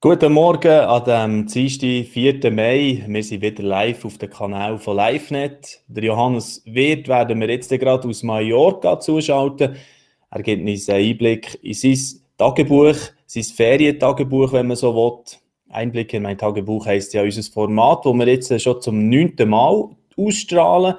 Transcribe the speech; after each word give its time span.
Guten 0.00 0.32
Morgen 0.32 0.68
an 0.68 1.04
dem 1.06 1.46
Dienstag, 1.48 2.06
4. 2.06 2.52
Mai. 2.52 3.02
Wir 3.04 3.22
sind 3.24 3.42
wieder 3.42 3.64
live 3.64 4.04
auf 4.04 4.16
dem 4.16 4.30
Kanal 4.30 4.78
von 4.78 4.96
LiveNet. 4.96 5.80
Der 5.88 6.04
Johannes 6.04 6.62
Wirth 6.66 7.08
werden 7.08 7.40
wir 7.40 7.50
jetzt 7.50 7.70
gerade 7.70 8.06
aus 8.06 8.22
Mallorca 8.22 9.00
zuschalten. 9.00 9.74
Er 10.30 10.42
gibt 10.44 10.64
uns 10.64 10.88
einen 10.88 11.04
Einblick 11.04 11.58
in 11.64 11.74
sein 11.74 11.98
Tagebuch, 12.36 12.94
sein 13.26 13.42
Ferientagebuch, 13.42 14.52
wenn 14.52 14.68
man 14.68 14.76
so 14.76 14.94
will. 14.94 15.36
Einblick 15.68 16.14
in 16.14 16.22
mein 16.22 16.38
Tagebuch 16.38 16.86
heisst 16.86 17.12
ja 17.14 17.24
unser 17.24 17.42
Format, 17.42 18.06
das 18.06 18.14
wir 18.14 18.28
jetzt 18.28 18.62
schon 18.62 18.80
zum 18.80 19.08
neunten 19.08 19.48
Mal 19.48 19.88
ausstrahlen. 20.16 20.94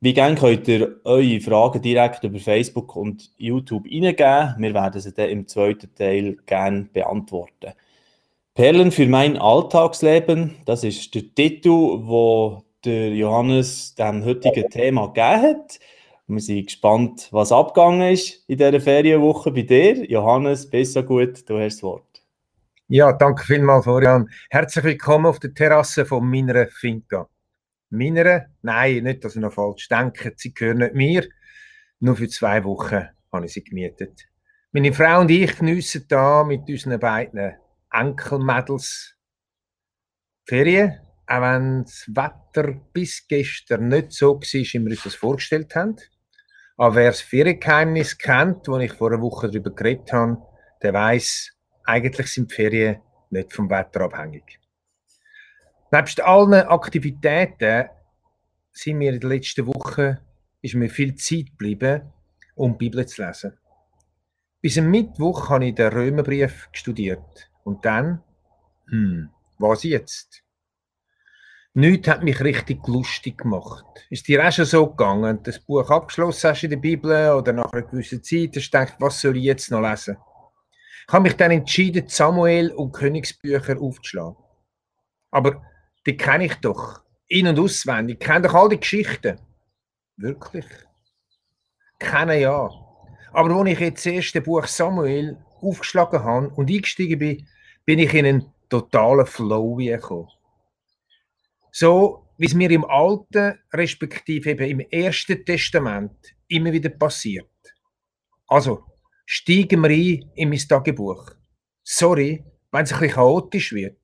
Wie 0.00 0.12
gerne 0.12 0.34
könnt 0.34 0.66
ihr 0.66 0.96
eure 1.04 1.38
Fragen 1.38 1.80
direkt 1.80 2.24
über 2.24 2.40
Facebook 2.40 2.96
und 2.96 3.30
YouTube 3.36 3.84
reingeben. 3.84 4.56
Wir 4.58 4.74
werden 4.74 5.00
sie 5.00 5.14
dann 5.14 5.30
im 5.30 5.46
zweiten 5.46 5.94
Teil 5.94 6.36
gerne 6.46 6.88
beantworten. 6.92 7.74
Perlen 8.54 8.92
für 8.92 9.08
mein 9.08 9.36
Alltagsleben, 9.36 10.54
das 10.64 10.84
ist 10.84 11.12
der 11.12 11.22
Titel, 11.34 11.70
wo 11.70 12.62
der 12.84 13.08
Johannes 13.12 13.96
dem 13.96 14.24
heutigen 14.24 14.70
Thema 14.70 15.08
gegeben 15.08 15.42
hat. 15.42 15.80
Wir 16.28 16.40
sind 16.40 16.66
gespannt, 16.66 17.26
was 17.32 17.50
abgegangen 17.50 18.12
ist 18.12 18.48
in 18.48 18.58
dieser 18.58 18.80
Ferienwoche 18.80 19.50
bei 19.50 19.62
dir. 19.62 20.08
Johannes, 20.08 20.70
so 20.84 21.02
gut, 21.02 21.50
du 21.50 21.58
hast 21.58 21.78
das 21.78 21.82
Wort. 21.82 22.22
Ja, 22.86 23.12
danke 23.12 23.44
vielmals, 23.44 23.86
Florian. 23.86 24.30
Herzlich 24.50 24.84
willkommen 24.84 25.26
auf 25.26 25.40
der 25.40 25.52
Terrasse 25.52 26.06
von 26.06 26.24
meiner 26.24 26.68
Finca. 26.68 27.28
Meiner? 27.90 28.46
Nein, 28.62 29.02
nicht, 29.02 29.24
dass 29.24 29.34
ihr 29.34 29.40
noch 29.40 29.54
falsch 29.54 29.88
denkt. 29.88 30.38
Sie 30.38 30.54
gehören 30.54 30.78
nicht 30.78 30.94
mir. 30.94 31.26
Nur 31.98 32.14
für 32.14 32.28
zwei 32.28 32.62
Wochen 32.62 33.08
habe 33.32 33.46
ich 33.46 33.52
sie 33.52 33.64
gemietet. 33.64 34.28
Meine 34.70 34.92
Frau 34.92 35.22
und 35.22 35.30
ich 35.32 35.58
geniessen 35.58 36.04
da 36.08 36.44
mit 36.44 36.68
unseren 36.68 37.00
beiden 37.00 37.54
Enkelmädels 37.94 39.14
Ferien, 40.46 41.00
auch 41.26 41.40
wenn 41.40 41.84
das 41.84 42.06
Wetter 42.08 42.72
bis 42.92 43.26
gestern 43.28 43.88
nicht 43.88 44.12
so 44.12 44.34
war, 44.34 44.42
wie 44.42 44.84
wir 44.84 44.90
uns 44.90 45.04
das 45.04 45.14
vorgestellt 45.14 45.74
haben. 45.74 45.96
Aber 46.76 46.96
wer 46.96 47.10
das 47.10 47.20
Feriengeheimnis 47.20 48.18
kennt, 48.18 48.66
wo 48.66 48.78
ich 48.78 48.92
vor 48.92 49.12
einer 49.12 49.22
Woche 49.22 49.48
darüber 49.48 49.70
geredet 49.70 50.12
habe, 50.12 50.42
der 50.82 50.92
weiß, 50.92 51.52
eigentlich 51.84 52.26
sind 52.26 52.50
die 52.50 52.54
Ferien 52.54 53.00
nicht 53.30 53.52
vom 53.52 53.70
Wetter 53.70 54.02
abhängig. 54.02 54.58
Nebst 55.92 56.20
allen 56.20 56.54
Aktivitäten 56.54 57.88
sind 58.72 58.98
mir 58.98 59.12
in 59.12 59.20
den 59.20 59.30
letzten 59.30 59.66
Wochen 59.68 60.18
ist 60.60 60.74
mir 60.74 60.90
viel 60.90 61.14
Zeit 61.14 61.50
geblieben, 61.50 62.12
um 62.56 62.72
die 62.72 62.88
Bibel 62.88 63.06
zu 63.06 63.24
lesen. 63.24 63.56
Bis 64.60 64.78
am 64.78 64.90
Mittwoch 64.90 65.50
habe 65.50 65.66
ich 65.66 65.74
den 65.74 65.92
Römerbrief 65.92 66.68
studiert. 66.72 67.50
Und 67.64 67.84
dann, 67.84 68.22
hm, 68.88 69.30
was 69.58 69.82
jetzt? 69.82 70.42
Nichts 71.76 72.06
hat 72.06 72.22
mich 72.22 72.40
richtig 72.40 72.86
lustig 72.86 73.38
gemacht. 73.38 73.84
Ist 74.08 74.28
dir 74.28 74.46
auch 74.46 74.52
schon 74.52 74.64
so 74.64 74.86
gegangen, 74.86 75.42
das 75.42 75.58
Buch 75.58 75.90
abgeschlossen 75.90 76.50
hast 76.50 76.62
in 76.62 76.70
der 76.70 76.76
Bibel 76.76 77.32
oder 77.32 77.52
nach 77.52 77.72
einer 77.72 77.82
gewissen 77.82 78.22
Zeit, 78.22 78.54
hast 78.54 78.72
du 78.72 78.78
gedacht, 78.78 78.94
was 79.00 79.20
soll 79.20 79.36
ich 79.36 79.42
jetzt 79.42 79.72
noch 79.72 79.80
lesen? 79.80 80.16
Ich 81.06 81.12
habe 81.12 81.24
mich 81.24 81.36
dann 81.36 81.50
entschieden, 81.50 82.06
Samuel 82.06 82.70
und 82.70 82.92
Königsbücher 82.92 83.80
aufzuschlagen. 83.80 84.36
Aber 85.32 85.62
die 86.06 86.16
kenne 86.16 86.46
ich 86.46 86.54
doch. 86.56 87.02
In- 87.26 87.48
und 87.48 87.58
auswendig. 87.58 88.18
Ich 88.20 88.26
kenne 88.26 88.46
doch 88.46 88.54
all 88.54 88.68
die 88.68 88.78
Geschichten. 88.78 89.40
Wirklich? 90.16 90.66
Kenne 91.98 92.38
ja. 92.38 92.70
Aber 93.32 93.54
als 93.54 93.70
ich 93.70 93.80
jetzt 93.80 94.06
das 94.06 94.12
erste 94.12 94.40
Buch 94.40 94.66
Samuel 94.66 95.36
aufgeschlagen 95.60 96.22
habe 96.22 96.48
und 96.50 96.70
eingestiegen 96.70 97.18
bin, 97.18 97.48
bin 97.84 97.98
ich 97.98 98.14
in 98.14 98.26
einen 98.26 98.52
totalen 98.68 99.26
Flow 99.26 99.76
gekommen. 99.76 100.28
So, 101.70 102.28
wie 102.38 102.46
es 102.46 102.54
mir 102.54 102.70
im 102.70 102.84
Alten, 102.84 103.58
respektive 103.72 104.50
eben 104.50 104.80
im 104.80 104.80
Ersten 104.90 105.44
Testament 105.44 106.12
immer 106.48 106.72
wieder 106.72 106.90
passiert. 106.90 107.48
Also, 108.46 108.84
steigen 109.26 109.80
wir 109.82 109.90
ein 109.90 110.30
in 110.34 110.48
mein 110.48 110.58
Tagebuch. 110.58 111.30
Sorry, 111.82 112.44
wenn 112.70 112.84
es 112.84 112.92
ein 112.92 113.00
bisschen 113.00 113.14
chaotisch 113.14 113.72
wird. 113.72 113.98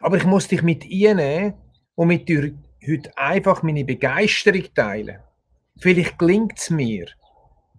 Aber 0.00 0.16
ich 0.16 0.24
muss 0.24 0.48
dich 0.48 0.62
mit 0.62 0.84
einnehmen 0.84 1.54
und 1.94 2.08
mit 2.08 2.28
dir 2.28 2.52
heute 2.86 3.16
einfach 3.16 3.62
meine 3.62 3.84
Begeisterung 3.84 4.64
teilen. 4.74 5.20
Vielleicht 5.78 6.18
gelingt 6.18 6.58
es 6.58 6.70
mir, 6.70 7.06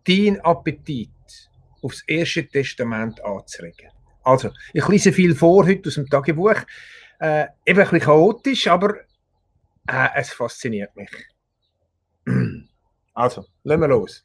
deinen 0.05 0.39
Appetit 0.41 1.11
aufs 1.81 2.03
Erste 2.07 2.47
Testament 2.47 3.23
anzuregen. 3.23 3.96
Also, 4.27 4.51
ich 4.73 4.85
lese 4.89 5.13
viel 5.13 5.33
vor 5.33 5.65
heute 5.65 5.87
aus 5.87 5.95
dem 5.95 6.05
Tagebuch. 6.05 6.57
Äh, 7.17 7.45
eben 7.65 7.79
ein 7.79 7.85
bisschen 7.85 8.01
chaotisch, 8.01 8.67
aber 8.67 8.97
äh, 9.87 10.09
es 10.15 10.33
fasziniert 10.33 10.93
mich. 10.95 11.09
Also, 13.13 13.45
lassen 13.63 13.81
wir 13.81 13.87
los. 13.87 14.23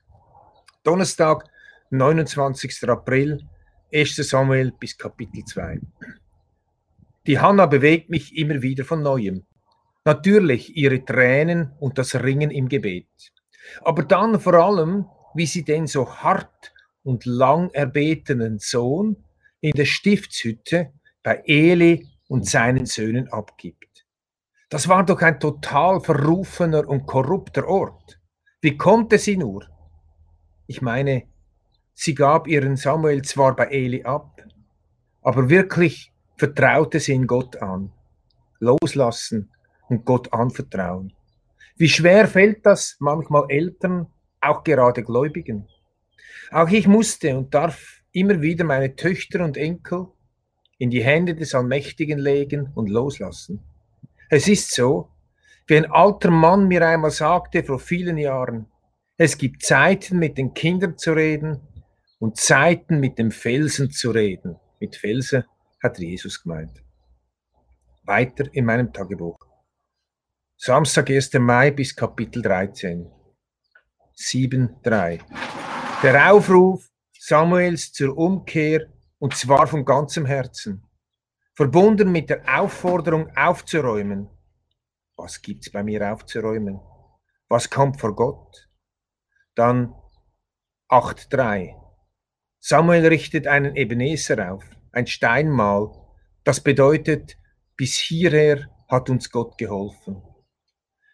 Donnerstag, 0.82 1.44
29. 1.90 2.90
April, 2.90 3.48
1. 3.94 4.16
Samuel 4.16 4.72
bis 4.72 4.98
Kapitel 4.98 5.44
2. 5.44 5.80
Die 7.26 7.38
Hanna 7.38 7.64
bewegt 7.66 8.10
mich 8.10 8.36
immer 8.36 8.60
wieder 8.60 8.84
von 8.84 9.02
neuem. 9.02 9.46
Natürlich 10.04 10.76
ihre 10.76 11.02
Tränen 11.04 11.72
und 11.78 11.96
das 11.96 12.16
Ringen 12.16 12.50
im 12.50 12.68
Gebet. 12.68 13.06
Aber 13.82 14.02
dann 14.02 14.40
vor 14.40 14.54
allem, 14.54 15.06
wie 15.34 15.46
sie 15.46 15.62
den 15.62 15.86
so 15.86 16.12
hart 16.12 16.74
und 17.02 17.24
lang 17.24 17.70
erbetenen 17.70 18.58
Sohn 18.58 19.16
in 19.62 19.72
der 19.72 19.86
Stiftshütte 19.86 20.92
bei 21.22 21.42
Eli 21.46 22.08
und 22.28 22.46
seinen 22.46 22.84
Söhnen 22.84 23.28
abgibt. 23.32 24.04
Das 24.68 24.88
war 24.88 25.04
doch 25.04 25.22
ein 25.22 25.38
total 25.38 26.00
verrufener 26.00 26.86
und 26.88 27.06
korrupter 27.06 27.66
Ort. 27.68 28.20
Wie 28.60 28.76
konnte 28.76 29.18
sie 29.18 29.36
nur? 29.36 29.66
Ich 30.66 30.82
meine, 30.82 31.24
sie 31.94 32.14
gab 32.14 32.48
ihren 32.48 32.76
Samuel 32.76 33.22
zwar 33.22 33.54
bei 33.54 33.66
Eli 33.66 34.02
ab, 34.04 34.42
aber 35.22 35.48
wirklich 35.48 36.12
vertraute 36.36 36.98
sie 37.00 37.12
in 37.12 37.26
Gott 37.26 37.56
an. 37.62 37.92
Loslassen 38.58 39.50
und 39.88 40.04
Gott 40.04 40.32
anvertrauen. 40.32 41.12
Wie 41.76 41.88
schwer 41.88 42.26
fällt 42.26 42.66
das 42.66 42.96
manchmal 42.98 43.44
Eltern, 43.48 44.06
auch 44.40 44.64
gerade 44.64 45.04
Gläubigen? 45.04 45.68
Auch 46.50 46.68
ich 46.68 46.88
musste 46.88 47.36
und 47.36 47.54
darf 47.54 48.01
immer 48.12 48.40
wieder 48.40 48.64
meine 48.64 48.94
Töchter 48.94 49.44
und 49.44 49.56
Enkel 49.56 50.06
in 50.78 50.90
die 50.90 51.02
Hände 51.02 51.34
des 51.34 51.54
Allmächtigen 51.54 52.18
legen 52.18 52.70
und 52.74 52.88
loslassen. 52.88 53.60
Es 54.28 54.48
ist 54.48 54.72
so, 54.72 55.08
wie 55.66 55.76
ein 55.76 55.90
alter 55.90 56.30
Mann 56.30 56.68
mir 56.68 56.86
einmal 56.86 57.10
sagte 57.10 57.62
vor 57.62 57.78
vielen 57.78 58.18
Jahren, 58.18 58.66
es 59.16 59.38
gibt 59.38 59.62
Zeiten 59.62 60.18
mit 60.18 60.38
den 60.38 60.54
Kindern 60.54 60.98
zu 60.98 61.12
reden 61.12 61.60
und 62.18 62.36
Zeiten 62.36 62.98
mit 62.98 63.18
dem 63.18 63.30
Felsen 63.30 63.90
zu 63.90 64.10
reden. 64.10 64.56
Mit 64.80 64.96
Felsen 64.96 65.44
hat 65.82 65.98
Jesus 65.98 66.42
gemeint. 66.42 66.82
Weiter 68.04 68.46
in 68.52 68.64
meinem 68.64 68.92
Tagebuch. 68.92 69.38
Samstag, 70.56 71.10
1. 71.10 71.34
Mai 71.34 71.70
bis 71.70 71.94
Kapitel 71.94 72.42
13. 72.42 73.10
7.3. 74.16 75.20
Der 76.02 76.32
Aufruf 76.32 76.91
Samuels 77.24 77.92
zur 77.92 78.18
Umkehr 78.18 78.88
und 79.20 79.36
zwar 79.36 79.68
von 79.68 79.84
ganzem 79.84 80.26
Herzen. 80.26 80.82
Verbunden 81.54 82.10
mit 82.10 82.28
der 82.28 82.42
Aufforderung 82.58 83.30
aufzuräumen. 83.36 84.28
Was 85.16 85.40
gibt's 85.40 85.70
bei 85.70 85.84
mir 85.84 86.12
aufzuräumen? 86.12 86.80
Was 87.48 87.70
kommt 87.70 88.00
vor 88.00 88.16
Gott? 88.16 88.68
Dann 89.54 89.94
8.3. 90.88 91.76
Samuel 92.58 93.06
richtet 93.06 93.46
einen 93.46 93.76
Ebenezer 93.76 94.52
auf, 94.52 94.64
ein 94.90 95.06
Steinmal. 95.06 95.92
Das 96.42 96.60
bedeutet, 96.60 97.38
bis 97.76 97.98
hierher 97.98 98.68
hat 98.88 99.08
uns 99.10 99.30
Gott 99.30 99.56
geholfen. 99.58 100.20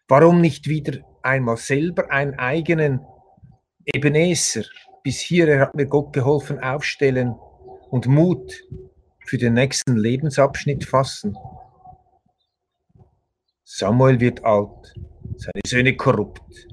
Warum 0.09 0.41
nicht 0.41 0.69
wieder 0.69 1.05
einmal 1.23 1.59
selber 1.59 2.11
einen 2.11 2.39
eigenen 2.39 3.05
Ebenezer, 3.85 4.65
bis 5.09 5.21
hierher 5.21 5.59
hat 5.61 5.75
mir 5.75 5.87
Gott 5.87 6.13
geholfen, 6.13 6.59
aufstellen 6.59 7.35
und 7.89 8.07
Mut 8.09 8.63
für 9.25 9.39
den 9.39 9.55
nächsten 9.55 9.97
Lebensabschnitt 9.97 10.85
fassen. 10.85 11.35
Samuel 13.65 14.21
wird 14.21 14.45
alt, 14.45 14.93
seine 15.39 15.63
Söhne 15.67 15.97
korrupt. 15.97 16.69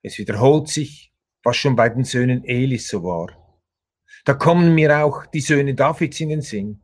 Es 0.00 0.16
wiederholt 0.16 0.68
sich, 0.68 1.12
was 1.42 1.58
schon 1.58 1.76
bei 1.76 1.90
den 1.90 2.04
Söhnen 2.04 2.42
Elis 2.42 2.88
so 2.88 3.02
war. 3.02 3.28
Da 4.24 4.32
kommen 4.32 4.74
mir 4.74 5.04
auch 5.04 5.26
die 5.26 5.42
Söhne 5.42 5.74
Davids 5.74 6.20
in 6.20 6.30
den 6.30 6.40
Sinn. 6.40 6.80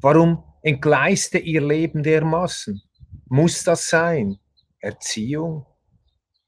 Warum 0.00 0.42
entgleiste 0.62 1.38
ihr 1.38 1.60
Leben 1.60 2.02
dermaßen? 2.02 2.82
Muss 3.26 3.62
das 3.62 3.88
sein? 3.88 4.40
Erziehung? 4.80 5.66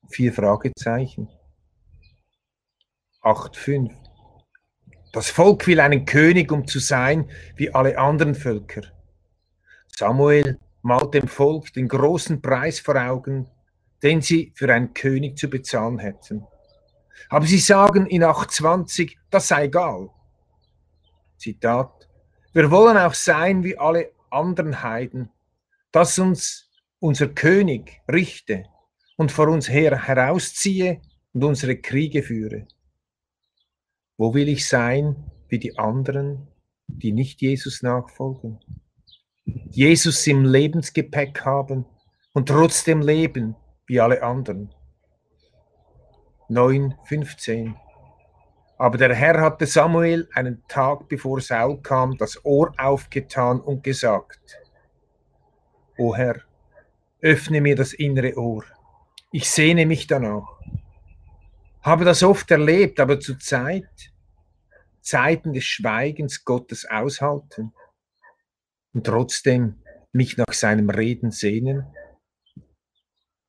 Vier 0.08 0.32
Fragezeichen. 0.32 1.28
8,5. 3.26 3.90
Das 5.12 5.30
Volk 5.30 5.66
will 5.66 5.80
einen 5.80 6.06
König, 6.06 6.52
um 6.52 6.64
zu 6.68 6.78
sein 6.78 7.28
wie 7.56 7.74
alle 7.74 7.98
anderen 7.98 8.36
Völker. 8.36 8.82
Samuel 9.88 10.60
malt 10.82 11.12
dem 11.12 11.26
Volk 11.26 11.72
den 11.72 11.88
großen 11.88 12.40
Preis 12.40 12.78
vor 12.78 12.94
Augen, 12.94 13.50
den 14.04 14.22
sie 14.22 14.52
für 14.54 14.72
einen 14.72 14.94
König 14.94 15.36
zu 15.38 15.50
bezahlen 15.50 15.98
hätten. 15.98 16.46
Aber 17.28 17.46
sie 17.46 17.58
sagen 17.58 18.06
in 18.06 18.22
820, 18.22 19.18
das 19.28 19.48
sei 19.48 19.64
egal. 19.64 20.08
Zitat, 21.36 22.08
wir 22.52 22.70
wollen 22.70 22.96
auch 22.96 23.14
sein 23.14 23.64
wie 23.64 23.76
alle 23.76 24.12
anderen 24.30 24.84
Heiden, 24.84 25.30
dass 25.90 26.16
uns 26.20 26.70
unser 27.00 27.26
König 27.26 28.02
richte 28.08 28.66
und 29.16 29.32
vor 29.32 29.48
uns 29.48 29.68
her 29.68 30.06
herausziehe 30.06 31.00
und 31.32 31.42
unsere 31.42 31.76
Kriege 31.76 32.22
führe. 32.22 32.68
Wo 34.18 34.32
will 34.32 34.48
ich 34.48 34.66
sein 34.66 35.16
wie 35.48 35.58
die 35.58 35.78
anderen, 35.78 36.48
die 36.86 37.12
nicht 37.12 37.42
Jesus 37.42 37.82
nachfolgen? 37.82 38.58
Jesus 39.44 40.26
im 40.26 40.44
Lebensgepäck 40.44 41.44
haben 41.44 41.84
und 42.32 42.48
trotzdem 42.48 43.02
leben 43.02 43.56
wie 43.86 44.00
alle 44.00 44.22
anderen. 44.22 44.74
9,15 46.48 47.74
Aber 48.78 48.98
der 48.98 49.14
Herr 49.14 49.40
hatte 49.40 49.66
Samuel 49.66 50.28
einen 50.32 50.62
Tag 50.66 51.08
bevor 51.08 51.40
Saul 51.40 51.82
kam 51.82 52.16
das 52.16 52.42
Ohr 52.44 52.72
aufgetan 52.78 53.60
und 53.60 53.84
gesagt, 53.84 54.58
O 55.98 56.14
Herr, 56.14 56.40
öffne 57.20 57.60
mir 57.60 57.76
das 57.76 57.92
innere 57.92 58.36
Ohr, 58.36 58.64
ich 59.30 59.50
sehne 59.50 59.86
mich 59.86 60.06
danach. 60.06 60.55
Habe 61.86 62.04
das 62.04 62.24
oft 62.24 62.50
erlebt, 62.50 62.98
aber 62.98 63.20
zur 63.20 63.38
Zeit, 63.38 64.12
Zeiten 65.02 65.52
des 65.52 65.62
Schweigens 65.62 66.44
Gottes 66.44 66.84
aushalten 66.84 67.72
und 68.92 69.06
trotzdem 69.06 69.80
mich 70.10 70.36
nach 70.36 70.52
seinem 70.52 70.90
Reden 70.90 71.30
sehnen. 71.30 71.86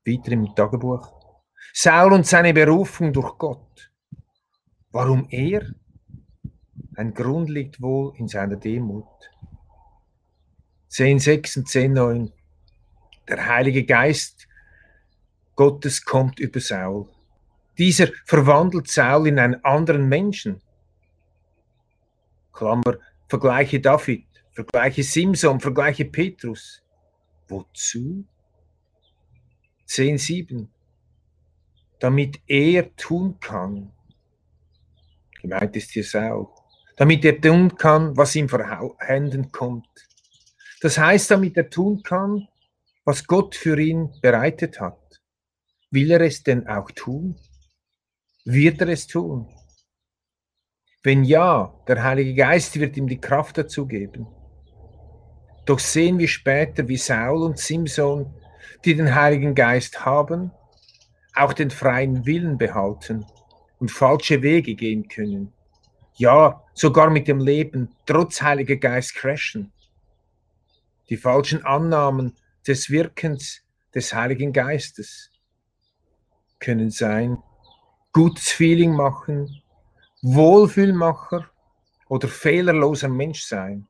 Wieder 0.04 0.34
im 0.34 0.54
Tagebuch. 0.54 1.12
Saul 1.74 2.14
und 2.14 2.28
seine 2.28 2.54
Berufung 2.54 3.12
durch 3.12 3.40
Gott. 3.40 3.92
Warum 4.92 5.26
er? 5.32 5.74
Ein 6.96 7.16
Grund 7.16 7.50
liegt 7.50 7.82
wohl 7.82 8.16
in 8.18 8.28
seiner 8.28 8.58
Demut. 8.58 9.08
10,6 10.92 11.58
und 11.58 11.68
10,9. 11.68 12.32
Der 13.28 13.48
Heilige 13.48 13.84
Geist 13.84 14.48
Gottes 15.56 16.06
kommt 16.06 16.40
über 16.40 16.60
Saul. 16.60 17.17
Dieser 17.78 18.08
verwandelt 18.26 18.88
Saul 18.88 19.28
in 19.28 19.40
einen 19.40 19.64
anderen 19.64 20.08
Menschen. 20.08 20.62
Klammer, 22.52 22.98
vergleiche 23.28 23.80
David, 23.80 24.26
vergleiche 24.52 25.04
Simson, 25.04 25.60
vergleiche 25.60 26.06
Petrus. 26.06 26.82
Wozu? 27.48 28.26
10,7 29.88 30.68
damit 32.00 32.40
er 32.48 32.96
tun 32.96 33.40
kann, 33.40 33.92
gemeint 35.42 35.76
ist 35.76 35.92
hier 35.92 36.04
Saul, 36.04 36.48
damit 36.96 37.26
er 37.26 37.40
tun 37.40 37.76
kann, 37.76 38.16
was 38.16 38.36
ihm 38.36 38.50
vor 38.50 38.64
Händen 39.00 39.52
kommt. 39.52 39.88
Das 40.82 40.98
heißt, 40.98 41.32
damit 41.32 41.58
er 41.58 41.70
tun 41.70 42.04
kann, 42.04 42.48
was 43.04 43.26
Gott 43.26 43.56
für 43.56 43.80
ihn 43.80 44.14
bereitet 44.22 44.80
hat. 44.80 45.22
Will 45.90 46.12
er 46.12 46.22
es 46.22 46.44
denn 46.44 46.68
auch 46.68 46.92
tun? 46.92 47.36
Wird 48.50 48.80
er 48.80 48.88
es 48.88 49.08
tun? 49.08 49.46
Wenn 51.04 51.26
ja, 51.26 51.74
der 51.86 52.02
Heilige 52.02 52.34
Geist 52.34 52.80
wird 52.80 52.96
ihm 52.96 53.06
die 53.06 53.20
Kraft 53.20 53.58
dazu 53.58 53.86
geben. 53.86 54.26
Doch 55.66 55.80
sehen 55.80 56.18
wir 56.18 56.30
später, 56.30 56.88
wie 56.88 56.96
Saul 56.96 57.44
und 57.44 57.60
Simson, 57.60 58.34
die 58.86 58.96
den 58.96 59.14
Heiligen 59.14 59.54
Geist 59.54 60.06
haben, 60.06 60.52
auch 61.36 61.52
den 61.52 61.70
freien 61.70 62.26
Willen 62.26 62.58
behalten 62.58 63.26
und 63.80 63.92
falsche 63.92 64.42
Wege 64.42 64.76
gehen 64.76 65.10
können. 65.10 65.52
Ja, 66.16 66.64
sogar 66.74 67.10
mit 67.10 67.28
dem 67.28 67.42
Leben 67.42 67.94
trotz 68.06 68.42
Heiliger 68.42 68.78
Geist 68.78 69.14
crashen. 69.14 69.74
Die 71.10 71.18
falschen 71.18 71.66
Annahmen 71.66 72.38
des 72.66 72.90
Wirkens 72.90 73.62
des 73.94 74.14
Heiligen 74.14 74.54
Geistes 74.54 75.32
können 76.60 76.92
sein, 76.92 77.40
gutes 78.18 78.50
Feeling 78.50 78.96
machen, 78.96 79.62
Wohlfühlmacher 80.24 81.52
oder 82.10 82.28
fehlerloser 82.28 83.10
Mensch 83.10 83.44
sein. 83.44 83.88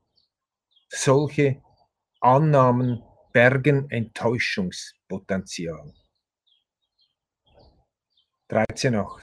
Solche 0.90 1.62
Annahmen 2.20 3.02
bergen 3.32 3.90
Enttäuschungspotenzial. 3.90 5.94
13,8. 8.50 9.22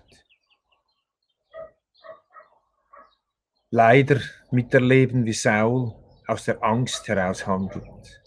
Leider 3.70 4.20
miterleben 4.50 5.26
wie 5.26 5.34
Saul 5.34 5.94
aus 6.26 6.46
der 6.46 6.64
Angst 6.64 7.08
heraus 7.08 7.46
handelt. 7.46 8.24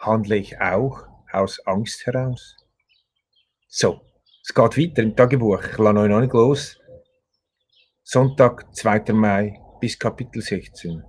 Handle 0.00 0.38
ich 0.38 0.60
auch 0.60 1.06
aus 1.30 1.64
Angst 1.66 2.04
heraus? 2.04 2.56
So, 3.68 4.05
es 4.48 4.54
geht 4.54 4.78
weiter 4.78 5.02
im 5.02 5.16
Tagebuch. 5.16 5.60
Ich 5.60 5.76
lasse 5.76 5.98
euch 5.98 6.08
noch 6.08 6.20
nicht 6.20 6.32
los. 6.32 6.78
Sonntag, 8.04 8.64
2. 8.76 9.12
Mai 9.12 9.58
bis 9.80 9.98
Kapitel 9.98 10.40
16. 10.40 11.02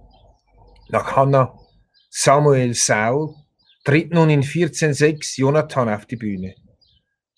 Nach 0.90 1.16
Hannah, 1.16 1.54
Samuel, 2.10 2.74
Saul 2.74 3.36
tritt 3.84 4.12
nun 4.12 4.32
in 4.32 4.42
14,6 4.42 5.40
Jonathan 5.40 5.88
auf 5.88 6.08
die 6.08 6.16
Bühne. 6.16 6.56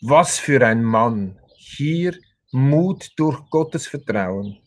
Was 0.01 0.39
für 0.39 0.65
ein 0.65 0.83
Mann, 0.83 1.37
hier 1.57 2.15
Mut 2.51 3.11
durch 3.17 3.41
Gottes 3.49 3.85
Vertrauen. 3.85 4.57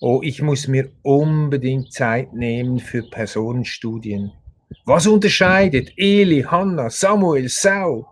Oh, 0.00 0.20
ich 0.24 0.42
muss 0.42 0.66
mir 0.66 0.90
unbedingt 1.02 1.92
Zeit 1.92 2.32
nehmen 2.32 2.80
für 2.80 3.04
Personenstudien. 3.04 4.32
Was 4.84 5.06
unterscheidet 5.06 5.92
Eli, 5.96 6.42
Hannah, 6.42 6.90
Samuel, 6.90 7.48
Saul, 7.48 8.04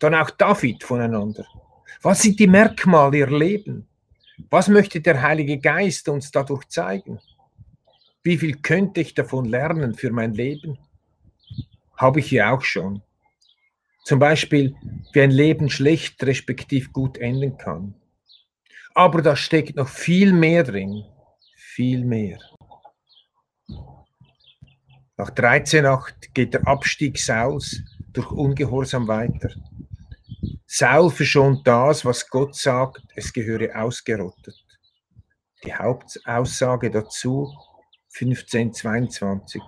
dann 0.00 0.14
auch 0.14 0.30
David 0.30 0.82
voneinander? 0.84 1.46
Was 2.02 2.22
sind 2.22 2.38
die 2.38 2.46
Merkmale 2.46 3.18
ihr 3.18 3.30
Leben? 3.30 3.88
Was 4.50 4.68
möchte 4.68 5.00
der 5.00 5.22
Heilige 5.22 5.58
Geist 5.58 6.08
uns 6.08 6.30
dadurch 6.30 6.68
zeigen? 6.68 7.20
Wie 8.22 8.38
viel 8.38 8.56
könnte 8.56 9.00
ich 9.00 9.14
davon 9.14 9.44
lernen 9.44 9.94
für 9.94 10.10
mein 10.10 10.34
Leben? 10.34 10.78
Habe 11.96 12.20
ich 12.20 12.30
ja 12.30 12.52
auch 12.52 12.62
schon. 12.62 13.02
Zum 14.04 14.18
Beispiel, 14.18 14.74
wie 15.12 15.20
ein 15.20 15.30
Leben 15.30 15.70
schlecht 15.70 16.22
respektiv 16.24 16.92
gut 16.92 17.16
enden 17.18 17.56
kann. 17.56 17.94
Aber 18.94 19.22
da 19.22 19.34
steckt 19.34 19.76
noch 19.76 19.88
viel 19.88 20.32
mehr 20.32 20.62
drin. 20.62 21.04
Viel 21.56 22.04
mehr. 22.04 22.38
Nach 25.16 25.30
13,8 25.30 26.32
geht 26.34 26.54
der 26.54 26.66
Abstieg 26.66 27.18
Sauls 27.18 27.80
durch 28.12 28.30
Ungehorsam 28.30 29.08
weiter. 29.08 29.50
Saul 30.76 31.08
verschont 31.08 31.64
das, 31.64 32.04
was 32.04 32.28
Gott 32.28 32.56
sagt, 32.56 33.00
es 33.14 33.32
gehöre 33.32 33.80
ausgerottet. 33.80 34.56
Die 35.62 35.72
Hauptaussage 35.72 36.90
dazu 36.90 37.48
1522. 38.18 39.62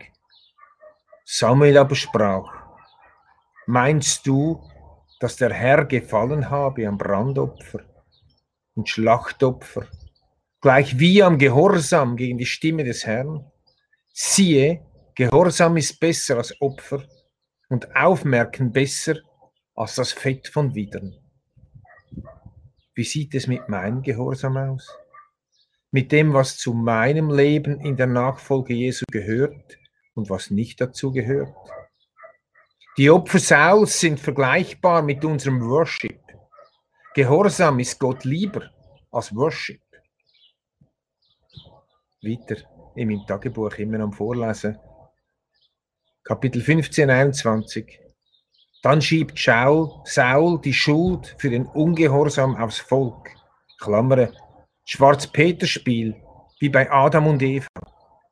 Samuel 1.24 1.78
aber 1.78 1.94
sprach, 1.94 2.52
Meinst 3.66 4.26
du, 4.26 4.60
dass 5.20 5.36
der 5.36 5.52
Herr 5.52 5.84
gefallen 5.84 6.50
habe 6.50 6.88
am 6.88 6.98
Brandopfer 6.98 7.84
und 8.74 8.88
Schlachtopfer, 8.88 9.86
gleich 10.60 10.98
wie 10.98 11.22
am 11.22 11.38
Gehorsam 11.38 12.16
gegen 12.16 12.36
die 12.36 12.46
Stimme 12.46 12.82
des 12.82 13.06
Herrn? 13.06 13.48
Siehe, 14.12 14.84
Gehorsam 15.14 15.76
ist 15.76 16.00
besser 16.00 16.38
als 16.38 16.60
Opfer 16.60 17.04
und 17.68 17.94
Aufmerken 17.94 18.72
besser 18.72 19.20
als 19.76 19.94
das 19.94 20.12
Fett 20.12 20.48
von 20.48 20.74
Widern. 20.74 21.14
Wie 22.94 23.04
sieht 23.04 23.34
es 23.34 23.46
mit 23.46 23.68
meinem 23.68 24.02
Gehorsam 24.02 24.56
aus? 24.56 24.90
Mit 25.90 26.12
dem, 26.12 26.32
was 26.32 26.56
zu 26.56 26.72
meinem 26.72 27.30
Leben 27.30 27.80
in 27.80 27.96
der 27.96 28.06
Nachfolge 28.06 28.74
Jesu 28.74 29.04
gehört 29.12 29.78
und 30.14 30.30
was 30.30 30.50
nicht 30.50 30.80
dazu 30.80 31.12
gehört? 31.12 31.54
Die 32.96 33.10
Opfer 33.10 33.38
Sauls 33.38 34.00
sind 34.00 34.18
vergleichbar 34.18 35.02
mit 35.02 35.22
unserem 35.24 35.60
Worship. 35.60 36.20
Gehorsam 37.14 37.78
ist 37.78 38.00
Gott 38.00 38.24
lieber 38.24 38.70
als 39.10 39.34
Worship. 39.34 39.82
Weiter 42.22 42.56
in 42.94 43.08
meinem 43.08 43.26
Tagebuch 43.26 43.74
immer 43.74 44.00
am 44.00 44.12
Vorlesen. 44.12 44.78
Kapitel 46.24 46.62
15, 46.62 47.10
21. 47.10 48.05
Dann 48.86 49.02
schiebt 49.02 49.36
Saul, 49.36 50.60
die 50.60 50.72
Schuld 50.72 51.34
für 51.38 51.50
den 51.50 51.66
Ungehorsam 51.66 52.54
aufs 52.54 52.78
Volk. 52.78 53.30
Klammern. 53.80 54.32
Schwarz-Peter-Spiel 54.84 56.14
wie 56.60 56.68
bei 56.68 56.88
Adam 56.88 57.26
und 57.26 57.42
Eva. 57.42 57.66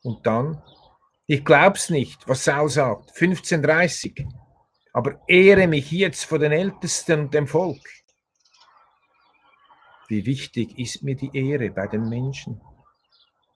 Und 0.04 0.24
dann, 0.24 0.62
ich 1.26 1.44
glaub's 1.44 1.90
nicht, 1.90 2.28
was 2.28 2.44
Saul 2.44 2.68
sagt, 2.68 3.10
1530, 3.20 4.24
aber 4.92 5.20
ehre 5.26 5.66
mich 5.66 5.90
jetzt 5.90 6.24
vor 6.24 6.38
den 6.38 6.52
Ältesten 6.52 7.22
und 7.22 7.34
dem 7.34 7.48
Volk. 7.48 7.82
Wie 10.06 10.24
wichtig 10.24 10.78
ist 10.78 11.02
mir 11.02 11.16
die 11.16 11.36
Ehre 11.36 11.70
bei 11.70 11.88
den 11.88 12.08
Menschen? 12.08 12.60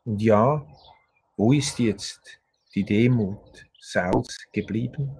Und 0.04 0.20
ja, 0.20 0.66
wo 1.36 1.52
ist 1.52 1.78
jetzt 1.78 2.40
die 2.74 2.82
Demut 2.82 3.66
Sauls 3.78 4.36
geblieben? 4.52 5.16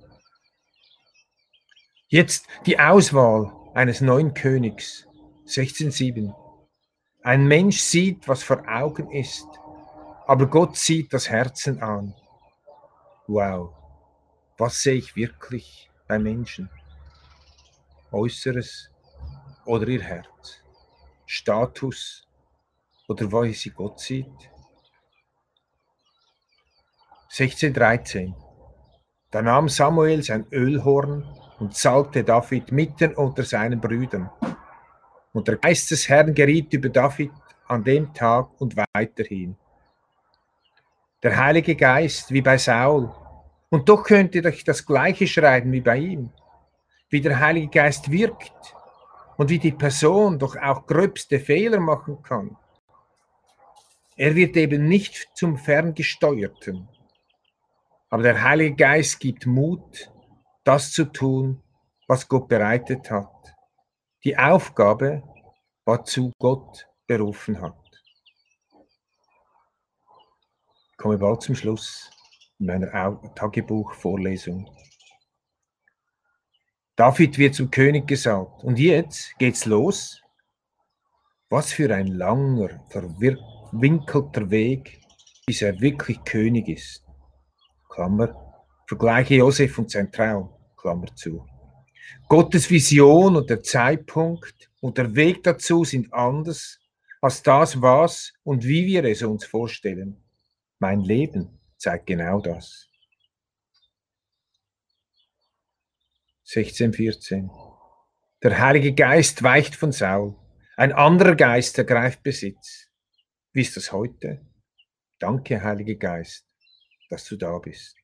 Jetzt 2.11 2.47
die 2.65 2.81
Auswahl 2.81 3.53
eines 3.75 4.01
neuen 4.01 4.33
Königs, 4.33 5.07
1607. 5.41 6.35
Ein 7.23 7.47
Mensch 7.47 7.81
sieht, 7.81 8.27
was 8.27 8.43
vor 8.43 8.67
Augen 8.67 9.11
ist, 9.11 9.47
aber 10.27 10.47
Gott 10.47 10.79
sieht 10.79 11.13
das 11.13 11.29
Herzen 11.29 11.83
an. 11.83 12.15
Wow, 13.27 13.75
was 14.57 14.81
sehe 14.81 14.95
ich 14.95 15.17
wirklich 15.17 15.91
bei 16.07 16.19
Menschen? 16.19 16.71
Äußeres 18.11 18.91
oder 19.67 19.87
ihr 19.89 20.03
Herz? 20.03 20.63
Status 21.27 22.27
oder 23.07 23.31
wie 23.31 23.53
sie 23.53 23.69
Gott 23.69 24.01
sieht? 24.01 24.51
1613. 27.25 28.35
Da 29.31 29.43
nahm 29.43 29.69
Samuel 29.69 30.23
sein 30.23 30.47
Ölhorn 30.51 31.39
und 31.59 31.75
salbte 31.75 32.25
David 32.25 32.73
mitten 32.73 33.15
unter 33.15 33.43
seinen 33.43 33.81
Brüdern. 33.81 34.31
Und 35.33 35.49
der 35.49 35.57
Geist 35.57 35.91
des 35.91 36.09
Herrn 36.09 36.35
geriet 36.35 36.73
über 36.73 36.89
David 36.89 37.33
an 37.67 37.85
dem 37.85 38.13
Tag 38.15 38.49
und 38.61 38.77
weiterhin. 38.95 39.57
Der 41.23 41.37
Heilige 41.37 41.75
Geist 41.75 42.33
wie 42.33 42.43
bei 42.43 42.59
Saul. 42.59 43.13
Und 43.71 43.89
doch 43.89 44.05
könnte 44.05 44.43
euch 44.45 44.65
das 44.65 44.87
Gleiche 44.87 45.27
schreiben 45.27 45.73
wie 45.73 45.81
bei 45.81 45.99
ihm. 45.99 46.31
Wie 47.11 47.21
der 47.21 47.39
Heilige 47.41 47.69
Geist 47.69 48.11
wirkt 48.11 48.75
und 49.37 49.51
wie 49.51 49.59
die 49.59 49.73
Person 49.73 50.39
doch 50.39 50.57
auch 50.57 50.87
gröbste 50.87 51.39
Fehler 51.39 51.81
machen 51.81 52.23
kann. 52.23 52.57
Er 54.17 54.35
wird 54.35 54.57
eben 54.57 54.89
nicht 54.89 55.29
zum 55.35 55.57
Ferngesteuerten. 55.57 56.89
Aber 58.11 58.23
der 58.23 58.43
Heilige 58.43 58.75
Geist 58.75 59.21
gibt 59.21 59.47
Mut, 59.47 60.11
das 60.69 60.93
zu 60.93 61.07
tun, 61.07 61.63
was 62.09 62.29
Gott 62.29 62.47
bereitet 62.47 63.11
hat. 63.11 63.55
Die 64.23 64.37
Aufgabe, 64.37 65.23
wozu 65.87 66.31
Gott 66.39 66.87
berufen 67.07 67.59
hat. 67.63 67.75
Ich 70.91 70.99
komme 70.99 71.17
bald 71.17 71.41
zum 71.41 71.55
Schluss 71.55 72.11
in 72.59 72.67
meiner 72.67 73.19
Tagebuchvorlesung. 73.35 74.71
David 76.97 77.39
wird 77.39 77.55
zum 77.55 77.71
König 77.71 78.07
gesalbt. 78.07 78.63
Und 78.63 78.79
jetzt 78.79 79.39
geht's 79.39 79.65
los. 79.65 80.21
Was 81.49 81.73
für 81.73 81.95
ein 81.95 82.09
langer, 82.09 82.85
verwinkelter 82.91 84.51
Weg, 84.51 85.01
bis 85.47 85.63
er 85.63 85.81
wirklich 85.81 86.23
König 86.25 86.69
ist. 86.69 87.07
Klammer, 87.89 88.35
vergleiche 88.87 89.37
Josef 89.37 89.79
und 89.79 89.91
sein 89.91 90.13
Traum. 90.13 90.58
Klammer 90.79 91.15
zu. 91.15 91.47
Gottes 92.29 92.71
Vision 92.71 93.37
und 93.37 93.51
der 93.51 93.63
Zeitpunkt 93.63 94.71
und 94.81 94.97
der 94.97 95.15
Weg 95.15 95.43
dazu 95.43 95.85
sind 95.85 96.13
anders 96.13 96.79
als 97.21 97.43
das, 97.43 97.83
was 97.83 98.33
und 98.45 98.65
wie 98.65 98.87
wir 98.87 99.05
es 99.05 99.23
uns 99.23 99.45
vorstellen. 99.45 100.17
Mein 100.79 101.01
Leben 101.01 101.59
zeigt 101.77 102.07
genau 102.07 102.41
das. 102.41 102.89
1614. 106.47 107.51
Der 108.43 108.59
Heilige 108.59 108.95
Geist 108.95 109.43
weicht 109.43 109.75
von 109.75 109.93
Saul. 109.93 110.35
Ein 110.77 110.93
anderer 110.93 111.35
Geist 111.35 111.77
ergreift 111.77 112.23
Besitz. 112.23 112.89
Wie 113.53 113.63
ist 113.63 113.77
das 113.77 113.93
heute? 113.93 114.47
Danke, 115.19 115.63
Heiliger 115.63 115.97
Geist, 115.97 116.47
dass 117.11 117.25
du 117.25 117.37
da 117.37 117.59
bist. 117.59 117.98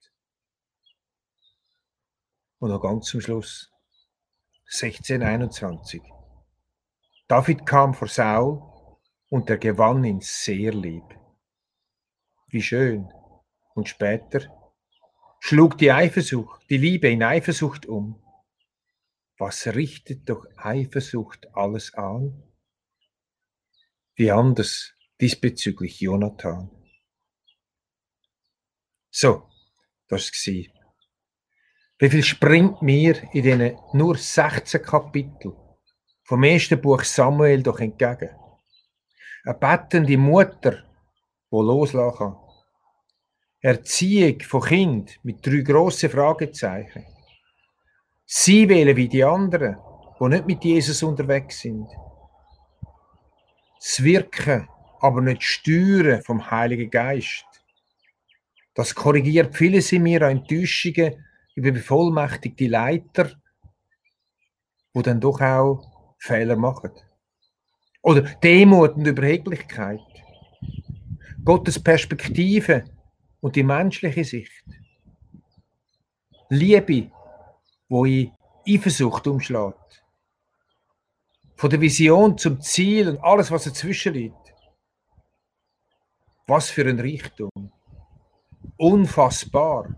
Und 2.64 2.70
noch 2.70 2.80
ganz 2.80 3.08
zum 3.08 3.20
Schluss. 3.20 3.70
1621. 4.72 6.00
David 7.28 7.66
kam 7.66 7.92
vor 7.92 8.08
Saul 8.08 8.62
und 9.28 9.50
er 9.50 9.58
gewann 9.58 10.02
ihn 10.02 10.22
sehr 10.22 10.72
lieb. 10.72 11.04
Wie 12.48 12.62
schön. 12.62 13.12
Und 13.74 13.90
später 13.90 14.48
schlug 15.40 15.76
die 15.76 15.92
Eifersucht, 15.92 16.62
die 16.70 16.78
Liebe 16.78 17.10
in 17.10 17.22
Eifersucht 17.22 17.84
um. 17.84 18.24
Was 19.36 19.66
richtet 19.66 20.26
doch 20.30 20.46
Eifersucht 20.56 21.54
alles 21.54 21.92
an? 21.92 22.50
Wie 24.14 24.30
anders 24.30 24.94
diesbezüglich 25.20 26.00
Jonathan. 26.00 26.70
So, 29.10 29.50
das 30.08 30.30
war 30.30 30.73
wie 31.98 32.10
viel 32.10 32.22
springt 32.22 32.82
mir 32.82 33.16
in 33.32 33.42
diesen 33.42 33.78
nur 33.92 34.16
16 34.16 34.82
Kapiteln 34.82 35.54
vom 36.24 36.42
ersten 36.42 36.80
Buch 36.80 37.04
Samuel 37.04 37.62
doch 37.62 37.78
entgegen? 37.78 38.30
Eine 39.44 39.54
bettende 39.54 40.16
Mutter, 40.16 40.72
die 40.72 41.56
loslassen 41.56 42.18
kann. 42.18 42.36
Erziehung 43.60 44.40
von 44.40 44.62
Kind 44.62 45.20
mit 45.22 45.46
drei 45.46 45.60
grossen 45.60 46.10
Fragezeichen. 46.10 47.06
Sie 48.26 48.68
wählen 48.68 48.96
wie 48.96 49.08
die 49.08 49.22
anderen, 49.22 49.76
die 50.18 50.28
nicht 50.28 50.46
mit 50.46 50.64
Jesus 50.64 51.02
unterwegs 51.02 51.60
sind. 51.60 51.88
Das 53.78 54.02
Wirken, 54.02 54.68
aber 55.00 55.20
nicht 55.20 55.42
Steuern 55.42 56.22
vom 56.22 56.50
Heiligen 56.50 56.90
Geist. 56.90 57.44
Das 58.74 58.94
korrigiert 58.94 59.54
vieles 59.54 59.92
in 59.92 60.02
mir 60.02 60.22
an 60.22 60.38
Enttäuschungen, 60.38 61.24
über 61.54 61.72
bevollmächtigte 61.72 62.66
Leiter, 62.66 63.30
wo 64.92 65.02
dann 65.02 65.20
doch 65.20 65.40
auch 65.40 66.14
Fehler 66.18 66.56
machen. 66.56 66.90
Oder 68.02 68.22
Demut 68.22 68.96
und 68.96 69.06
Überheblichkeit. 69.06 70.00
Gottes 71.44 71.82
Perspektive 71.82 72.84
und 73.40 73.56
die 73.56 73.62
menschliche 73.62 74.24
Sicht. 74.24 74.64
Liebe, 76.48 77.10
wo 77.88 78.04
in 78.04 78.32
Eifersucht 78.66 79.26
umschlägt. 79.26 80.04
Von 81.56 81.70
der 81.70 81.80
Vision 81.80 82.36
zum 82.36 82.60
Ziel 82.60 83.08
und 83.08 83.18
alles, 83.22 83.50
was 83.50 83.64
dazwischen 83.64 84.14
liegt. 84.14 84.54
Was 86.46 86.68
für 86.70 86.88
ein 86.88 87.00
Reichtum. 87.00 87.72
Unfassbar. 88.76 89.88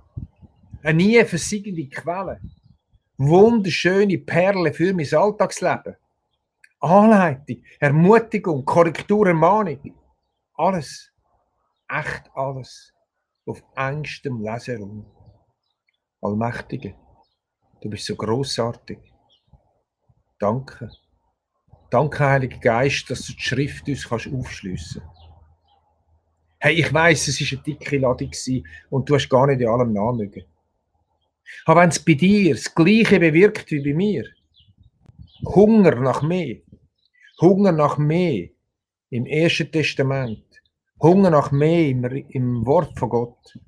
Eine 0.82 0.96
nie 0.96 1.24
versiegende 1.24 1.88
Quelle. 1.88 2.40
Wunderschöne 3.18 4.18
Perle 4.18 4.72
für 4.72 4.92
mein 4.92 5.12
Alltagsleben. 5.12 5.96
Anleitung, 6.80 7.62
Ermutigung, 7.80 8.64
Korrektur, 8.64 9.26
Ermahnung. 9.28 9.94
Alles. 10.54 11.10
Echt 11.88 12.30
alles. 12.34 12.92
Auf 13.46 13.62
engstem 13.76 14.40
Leseraum. 14.40 15.06
Allmächtige, 16.20 16.94
du 17.80 17.88
bist 17.88 18.06
so 18.06 18.16
großartig. 18.16 18.98
Danke. 20.38 20.90
Danke, 21.90 22.24
Heiliger 22.24 22.58
Geist, 22.58 23.08
dass 23.10 23.26
du 23.26 23.32
die 23.32 23.40
Schrift 23.40 23.88
uns 23.88 24.08
kannst 24.08 24.26
aufschliessen 24.26 25.02
Hey, 26.58 26.74
ich 26.80 26.92
weiß, 26.92 27.28
es 27.28 27.40
war 27.40 27.58
eine 27.58 27.62
dicke 27.62 27.98
Ladung 27.98 28.30
und 28.90 29.08
du 29.08 29.14
hast 29.14 29.28
gar 29.28 29.46
nicht 29.46 29.60
in 29.60 29.68
allem 29.68 29.92
nachmögen. 29.92 30.44
Aber 31.64 31.82
wenn 31.82 31.90
es 31.90 32.04
bei 32.04 32.14
dir 32.14 32.54
das 32.54 32.74
Gleiche 32.74 33.18
bewirkt 33.20 33.70
wie 33.70 33.82
bei 33.82 33.94
mir, 33.94 34.24
Hunger 35.44 35.94
nach 35.96 36.22
mehr, 36.22 36.56
Hunger 37.40 37.72
nach 37.72 37.98
mehr 37.98 38.48
im 39.10 39.26
Ersten 39.26 39.70
Testament, 39.70 40.44
Hunger 41.00 41.30
nach 41.30 41.52
mehr 41.52 41.88
im, 41.88 42.04
im 42.04 42.66
Wort 42.66 42.98
von 42.98 43.08
Gott, 43.08 43.58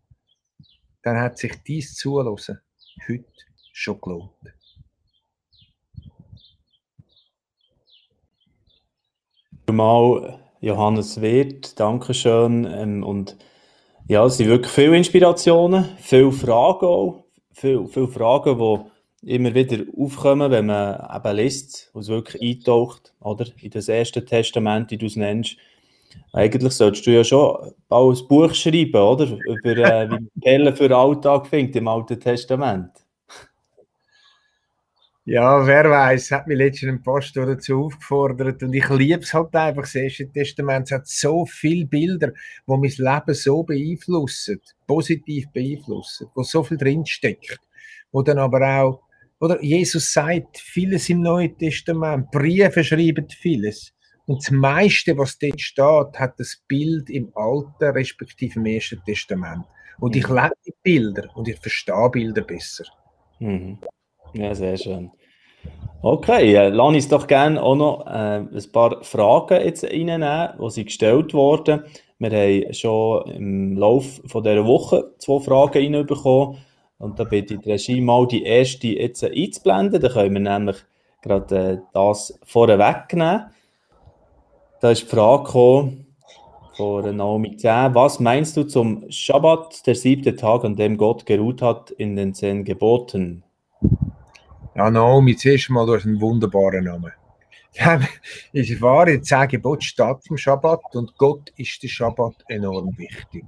dann 1.03 1.21
hat 1.21 1.39
sich 1.39 1.55
dies 1.67 1.95
Zuhören 1.95 2.37
heute 3.09 3.25
schon 3.73 4.01
gelohnt. 4.01 4.33
Mal 9.71 10.41
Johannes 10.61 11.21
Wirth, 11.21 11.79
Dankeschön. 11.79 12.65
Ähm, 12.65 13.05
und 13.05 13.37
ja, 14.07 14.25
es 14.25 14.39
sind 14.39 14.49
wirklich 14.49 14.73
viele 14.73 14.97
Inspirationen, 14.97 15.85
viele 15.99 16.33
Fragen 16.33 16.87
auch 16.87 17.28
viele, 17.59 17.87
viele 17.89 18.09
Fragen, 18.09 18.59
die 19.23 19.35
immer 19.35 19.55
wieder 19.55 19.85
aufkommen, 19.97 20.51
wenn 20.51 20.67
man 20.67 21.01
eben 21.15 21.37
liest 21.37 21.91
und 21.93 22.07
wirklich 22.07 22.43
eintaucht, 22.43 23.13
oder? 23.21 23.47
In 23.61 23.71
das 23.71 23.89
erste 23.89 24.25
Testament, 24.25 24.91
wie 24.91 24.99
du 24.99 25.07
es 25.07 25.17
nennst. 25.17 25.57
Eigentlich 26.33 26.73
solltest 26.73 27.07
du 27.07 27.11
ja 27.11 27.25
schon 27.25 27.73
auch 27.89 28.11
ein 28.11 28.29
Buch 28.29 28.55
schreiben, 28.55 28.95
oder? 28.95 29.27
Über 29.27 29.77
äh, 29.77 30.11
wie 30.11 30.41
Pelle 30.41 30.75
für 30.75 30.89
den 30.89 30.97
Alltag 30.97 31.47
findet 31.47 31.77
im 31.77 31.89
Alten 31.89 32.19
Testament. 32.19 32.91
Ja, 35.31 35.67
wer 35.67 35.91
weiß, 35.91 36.31
hat 36.31 36.47
mich 36.47 36.57
letztens 36.57 36.91
ein 36.91 37.03
Pastor 37.03 37.45
dazu 37.45 37.85
aufgefordert 37.85 38.63
und 38.63 38.73
ich 38.73 38.89
liebe 38.89 39.21
es 39.21 39.35
halt 39.35 39.55
einfach. 39.55 39.83
Das 39.83 39.95
Erste 39.95 40.27
Testament 40.27 40.91
hat 40.91 41.07
so 41.07 41.45
viele 41.45 41.85
Bilder, 41.85 42.33
wo 42.65 42.79
mein 42.79 42.95
Leben 42.97 43.35
so 43.35 43.63
beeinflussen, 43.63 44.59
positiv 44.87 45.45
beeinflussen, 45.53 46.29
wo 46.35 46.43
so 46.43 46.63
viel 46.63 46.79
drinsteckt, 46.79 47.61
wo 48.11 48.23
dann 48.23 48.39
aber 48.39 48.81
auch, 48.81 49.03
oder 49.39 49.63
Jesus 49.63 50.15
sagt 50.15 50.57
vieles 50.57 51.11
im 51.11 51.21
Neuen 51.21 51.59
Testament, 51.59 52.31
Briefe 52.31 52.83
schreiben 52.83 53.29
vieles. 53.29 53.93
Und 54.25 54.43
das 54.43 54.51
meiste, 54.51 55.19
was 55.19 55.39
dort 55.39 55.61
steht, 55.61 56.19
hat 56.19 56.41
das 56.41 56.63
Bild 56.67 57.11
im 57.11 57.31
Alten, 57.35 57.85
respektive 57.95 58.61
im 58.61 58.65
Ersten 58.65 59.05
Testament. 59.05 59.67
Und 60.01 60.17
ich 60.17 60.27
mhm. 60.27 60.37
lebe 60.37 60.55
die 60.67 60.75
Bilder 60.83 61.29
und 61.37 61.49
ich 61.49 61.59
verstehe 61.61 62.09
Bilder 62.11 62.41
besser. 62.41 62.87
Mhm. 63.41 63.79
Ja, 64.33 64.55
sehr 64.55 64.77
schön. 64.77 65.11
Okay, 66.01 66.55
äh, 66.55 66.69
lass 66.69 66.95
uns 66.95 67.09
doch 67.09 67.27
gerne 67.27 67.61
auch 67.61 67.75
noch 67.75 68.07
äh, 68.07 68.39
ein 68.39 68.73
paar 68.73 69.03
Fragen 69.03 69.65
jetzt 69.65 69.83
reinnehmen, 69.83 70.51
die 70.77 70.85
gestellt 70.85 71.35
wurden. 71.35 71.83
Wir 72.21 72.31
haben 72.31 72.73
schon 72.73 73.29
im 73.33 73.77
Laufe 73.77 74.23
dieser 74.25 74.65
Woche 74.65 75.11
zwei 75.19 75.41
Fragen 75.41 75.95
reinbekommen. 75.95 76.59
Und 76.99 77.19
da 77.19 77.25
bitte 77.25 77.55
ich 77.55 77.61
die 77.61 77.71
Regie 77.71 78.01
mal 78.01 78.29
die 78.29 78.45
erste 78.45 78.89
jetzt 78.89 79.25
einzublenden. 79.25 80.01
Da 80.01 80.09
können 80.09 80.35
wir 80.35 80.41
nämlich 80.41 80.77
gerade 81.21 81.57
äh, 81.57 81.79
das 81.93 82.39
vorweg 82.45 83.13
nehmen. 83.15 83.47
Da 84.81 84.93
ist 84.93 85.03
die 85.03 85.07
Frage 85.07 85.45
gekommen 85.45 86.07
von 86.77 87.17
Naomi 87.17 87.57
10. 87.57 87.93
Was 87.97 88.21
meinst 88.21 88.57
du 88.57 88.63
zum 88.63 89.05
Schabbat, 89.11 89.85
der 89.85 89.97
siebte 89.97 90.37
Tag, 90.37 90.65
an 90.65 90.77
dem 90.77 90.97
Gott 90.97 91.27
geruht 91.27 91.61
hat 91.61 91.91
in 91.91 92.15
den 92.15 92.35
zehn 92.35 92.65
Geboten? 92.65 93.43
Ja, 94.79 94.93
Naomi, 94.93 95.35
zuerst 95.35 95.71
mal, 95.71 95.85
du 95.87 95.97
hast 95.97 96.07
einen 96.07 96.21
wunderbaren 96.21 96.85
Namen. 96.85 97.11
Ich 98.53 98.81
war 98.81 99.09
in 99.09 99.25
zehn 99.25 99.49
Geboten 99.49 99.83
statt 99.83 100.21
im 100.31 100.37
Schabbat 100.37 100.95
und 100.95 101.19
Gott 101.19 101.53
ist 101.57 101.83
der 101.83 101.89
Schabbat 101.89 102.45
enorm 102.47 102.97
wichtig. 102.97 103.45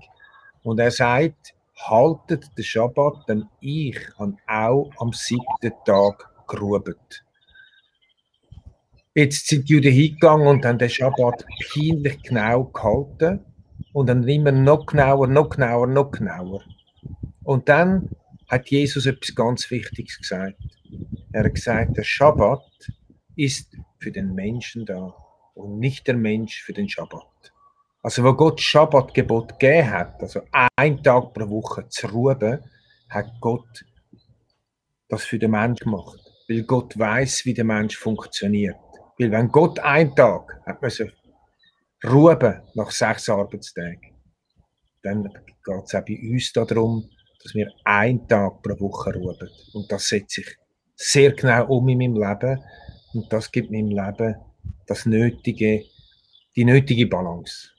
Und 0.64 0.80
er 0.80 0.90
sagt, 0.90 1.54
haltet 1.76 2.50
den 2.58 2.64
Schabbat, 2.64 3.28
denn 3.28 3.46
ich 3.60 3.96
habe 4.18 4.34
auch 4.48 4.90
am 4.98 5.12
siebten 5.12 5.72
Tag 5.84 6.28
gerubet. 6.48 7.24
Jetzt 9.14 9.46
sind 9.46 9.68
die 9.68 9.74
Juden 9.74 9.92
hingegangen 9.92 10.48
und 10.48 10.64
haben 10.64 10.78
den 10.78 10.90
Schabbat 10.90 11.44
peinlich 11.72 12.20
genau 12.24 12.64
gehalten 12.64 13.38
und 13.92 14.08
dann 14.08 14.26
immer 14.26 14.50
noch 14.50 14.84
genauer, 14.84 15.28
noch 15.28 15.50
genauer, 15.50 15.86
noch 15.86 16.10
genauer. 16.10 16.64
Und 17.44 17.68
dann 17.68 18.10
hat 18.50 18.68
Jesus 18.68 19.06
etwas 19.06 19.34
ganz 19.34 19.70
Wichtiges 19.70 20.18
gesagt. 20.18 20.60
Er 21.32 21.44
hat 21.44 21.54
gesagt, 21.54 21.96
der 21.96 22.02
Schabbat 22.02 22.60
ist 23.36 23.76
für 24.00 24.10
den 24.10 24.34
Menschen 24.34 24.84
da 24.84 25.14
und 25.54 25.78
nicht 25.78 26.08
der 26.08 26.16
Mensch 26.16 26.60
für 26.62 26.72
den 26.72 26.88
Schabbat. 26.88 27.52
Also, 28.02 28.24
wo 28.24 28.32
Gott 28.34 28.60
Schabbatgebot 28.60 29.58
gegeben 29.58 29.90
hat, 29.90 30.20
also 30.20 30.40
ein 30.76 31.02
Tag 31.02 31.32
pro 31.32 31.48
Woche 31.48 31.88
zu 31.88 32.08
ruhen, 32.08 32.64
hat 33.08 33.30
Gott 33.40 33.84
das 35.08 35.24
für 35.24 35.38
den 35.38 35.52
Mensch 35.52 35.80
gemacht. 35.80 36.18
Weil 36.48 36.64
Gott 36.64 36.98
weiß, 36.98 37.44
wie 37.44 37.54
der 37.54 37.64
Mensch 37.64 37.96
funktioniert. 37.96 38.76
Weil 39.18 39.30
wenn 39.30 39.48
Gott 39.48 39.78
einen 39.78 40.14
Tag 40.16 40.60
hat 40.66 40.82
müssen 40.82 41.12
ruhen 42.04 42.62
nach 42.74 42.90
sechs 42.90 43.28
Arbeitstagen, 43.28 44.16
dann 45.02 45.24
geht 45.24 45.84
es 45.84 45.94
auch 45.94 46.04
bei 46.04 46.18
uns 46.32 46.52
darum, 46.52 47.10
dass 47.42 47.54
wir 47.54 47.70
einen 47.84 48.26
Tag 48.28 48.62
pro 48.62 48.78
Woche 48.80 49.14
ruhen. 49.14 49.48
Und 49.72 49.90
das 49.90 50.08
setze 50.08 50.42
ich 50.42 50.56
sehr 50.94 51.32
genau 51.32 51.66
um 51.66 51.88
in 51.88 51.98
meinem 51.98 52.14
Leben. 52.14 52.62
Und 53.14 53.32
das 53.32 53.50
gibt 53.50 53.70
meinem 53.70 53.88
Leben 53.88 54.36
das 54.86 55.06
nötige, 55.06 55.84
die 56.56 56.64
nötige 56.64 57.06
Balance. 57.06 57.70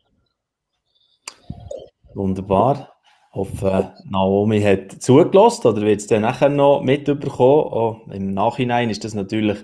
Wunderbar. 2.14 2.94
Ich 3.30 3.36
hoffe, 3.36 3.94
Naomi 4.10 4.62
hat 4.62 4.92
zugelassen 5.02 5.68
oder 5.68 5.82
wird 5.84 6.02
es 6.02 6.08
dann 6.08 6.24
nachher 6.24 6.50
noch 6.50 6.82
mitbekommen. 6.82 7.72
Auch 7.72 8.08
Im 8.08 8.34
Nachhinein 8.34 8.90
ist 8.90 9.06
das 9.06 9.14
natürlich 9.14 9.60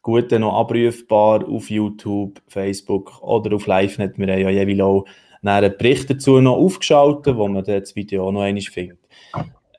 gut 0.00 0.32
noch 0.32 0.58
abrufbar 0.58 1.48
auf 1.48 1.70
YouTube, 1.70 2.42
Facebook 2.48 3.22
oder 3.22 3.54
auf 3.54 3.66
LiveNet. 3.66 4.18
Wir 4.18 4.26
haben 4.26 4.40
ja 4.40 4.50
jeweils 4.50 4.80
auch 4.80 5.04
einen 5.44 5.76
Bericht 5.78 6.10
dazu 6.10 6.40
noch 6.40 6.56
aufgeschaltet, 6.56 7.36
wo 7.36 7.46
man 7.46 7.64
das 7.64 7.94
Video 7.94 8.26
auch 8.26 8.32
noch 8.32 8.42
einmal 8.42 8.62
findet. 8.62 9.01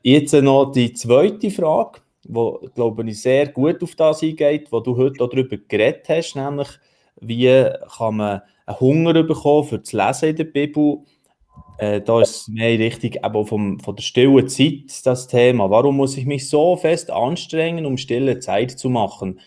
Jetzt 0.04 0.34
noch 0.34 0.72
die 0.72 0.94
zweite 0.94 1.50
Frage, 1.50 2.02
die, 2.24 2.70
glaube 2.76 3.10
ich, 3.10 3.22
sehr 3.22 3.48
gut 3.48 3.82
auf 3.82 3.96
das 3.96 4.22
eingeht, 4.22 4.72
wo 4.72 4.80
du 4.80 4.96
heute 4.96 5.18
darüber 5.18 5.58
geredet 5.58 6.08
hast, 6.10 6.36
nämlich 6.36 6.68
wie 7.20 7.70
kann 7.98 8.18
man 8.18 8.42
einen 8.66 8.80
Hunger 8.80 9.24
bekommen 9.24 9.68
für 9.68 9.80
das 9.80 9.94
Lesen 9.94 10.30
in 10.30 10.36
der 10.36 10.44
Bibel. 10.44 11.00
Äh, 11.78 12.02
da 12.02 12.22
ist 12.22 12.50
mehr 12.50 12.78
richtig 12.78 13.26
eben 13.26 13.46
vom, 13.46 13.80
von 13.80 13.96
der 13.96 14.04
stillen 14.04 14.48
Zeit 14.48 15.06
das 15.06 15.28
Thema. 15.28 15.70
Warum 15.70 15.98
muss 15.98 16.18
ich 16.18 16.26
mich 16.26 16.50
so 16.50 16.76
fest 16.76 17.10
anstrengen, 17.10 17.86
um 17.86 17.98
stille 17.98 18.40
Zeit 18.40 18.72
zu 18.72 18.90
machen? 18.90 19.40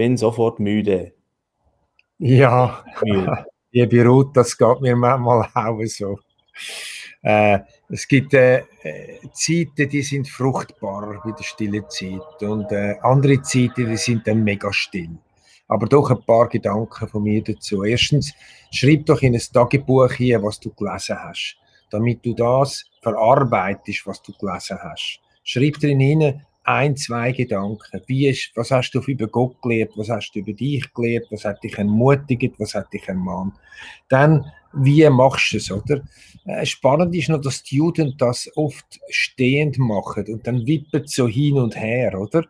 bin 0.00 0.16
sofort 0.16 0.58
müde. 0.60 1.12
Ja, 2.16 2.82
liebe 3.70 4.02
Ruth, 4.02 4.34
das 4.34 4.56
geht 4.56 4.80
mir 4.80 4.96
manchmal 4.96 5.46
auch 5.52 5.78
so. 5.84 6.18
Äh, 7.22 7.60
es 7.88 8.08
gibt 8.08 8.32
äh, 8.34 8.62
Zeiten, 9.32 9.88
die 9.88 10.02
sind 10.02 10.26
fruchtbar 10.28 11.20
wie 11.24 11.34
die 11.38 11.44
stille 11.44 11.86
Zeit 11.88 12.42
und 12.42 12.72
äh, 12.72 12.96
andere 13.02 13.42
Zeiten, 13.42 13.86
die 13.88 13.96
sind 13.96 14.26
dann 14.26 14.42
mega 14.42 14.72
still. 14.72 15.18
Aber 15.68 15.86
doch 15.86 16.10
ein 16.10 16.22
paar 16.22 16.48
Gedanken 16.48 17.08
von 17.08 17.22
mir 17.22 17.42
dazu. 17.42 17.84
Erstens, 17.84 18.32
schreib 18.72 19.06
doch 19.06 19.22
in 19.22 19.34
ein 19.34 19.42
Tagebuch 19.52 20.12
hier, 20.12 20.42
was 20.42 20.58
du 20.58 20.72
gelesen 20.72 21.16
hast, 21.22 21.56
damit 21.90 22.24
du 22.24 22.34
das 22.34 22.84
verarbeitest, 23.02 24.06
was 24.06 24.22
du 24.22 24.32
gelesen 24.32 24.78
hast. 24.82 25.20
Schreib 25.44 25.74
drin 25.74 26.00
hin, 26.00 26.42
ein, 26.64 26.96
zwei 26.96 27.32
Gedanken. 27.32 28.00
Wie 28.06 28.28
ist, 28.28 28.50
was 28.54 28.70
hast 28.70 28.92
du 28.92 29.00
über 29.00 29.26
Gott 29.26 29.60
gelernt? 29.62 29.92
Was 29.96 30.08
hast 30.10 30.32
du 30.32 30.40
über 30.40 30.52
dich 30.52 30.92
gelernt? 30.94 31.26
Was 31.30 31.44
hat 31.44 31.62
dich 31.62 31.78
ermutigt? 31.78 32.54
Was 32.58 32.74
hat 32.74 32.92
dich 32.92 33.08
ermahnt? 33.08 33.54
Dann, 34.08 34.44
wie 34.72 35.08
machst 35.08 35.52
du 35.52 35.56
es, 35.56 35.70
oder? 35.70 36.02
Äh, 36.44 36.64
spannend 36.66 37.14
ist 37.14 37.28
noch, 37.28 37.40
dass 37.40 37.62
die 37.62 37.76
Juden 37.76 38.14
das 38.18 38.50
oft 38.56 39.00
stehend 39.08 39.78
machen 39.78 40.26
und 40.28 40.46
dann 40.46 40.66
wippen 40.66 41.06
so 41.06 41.26
hin 41.28 41.58
und 41.58 41.76
her, 41.76 42.18
oder? 42.18 42.44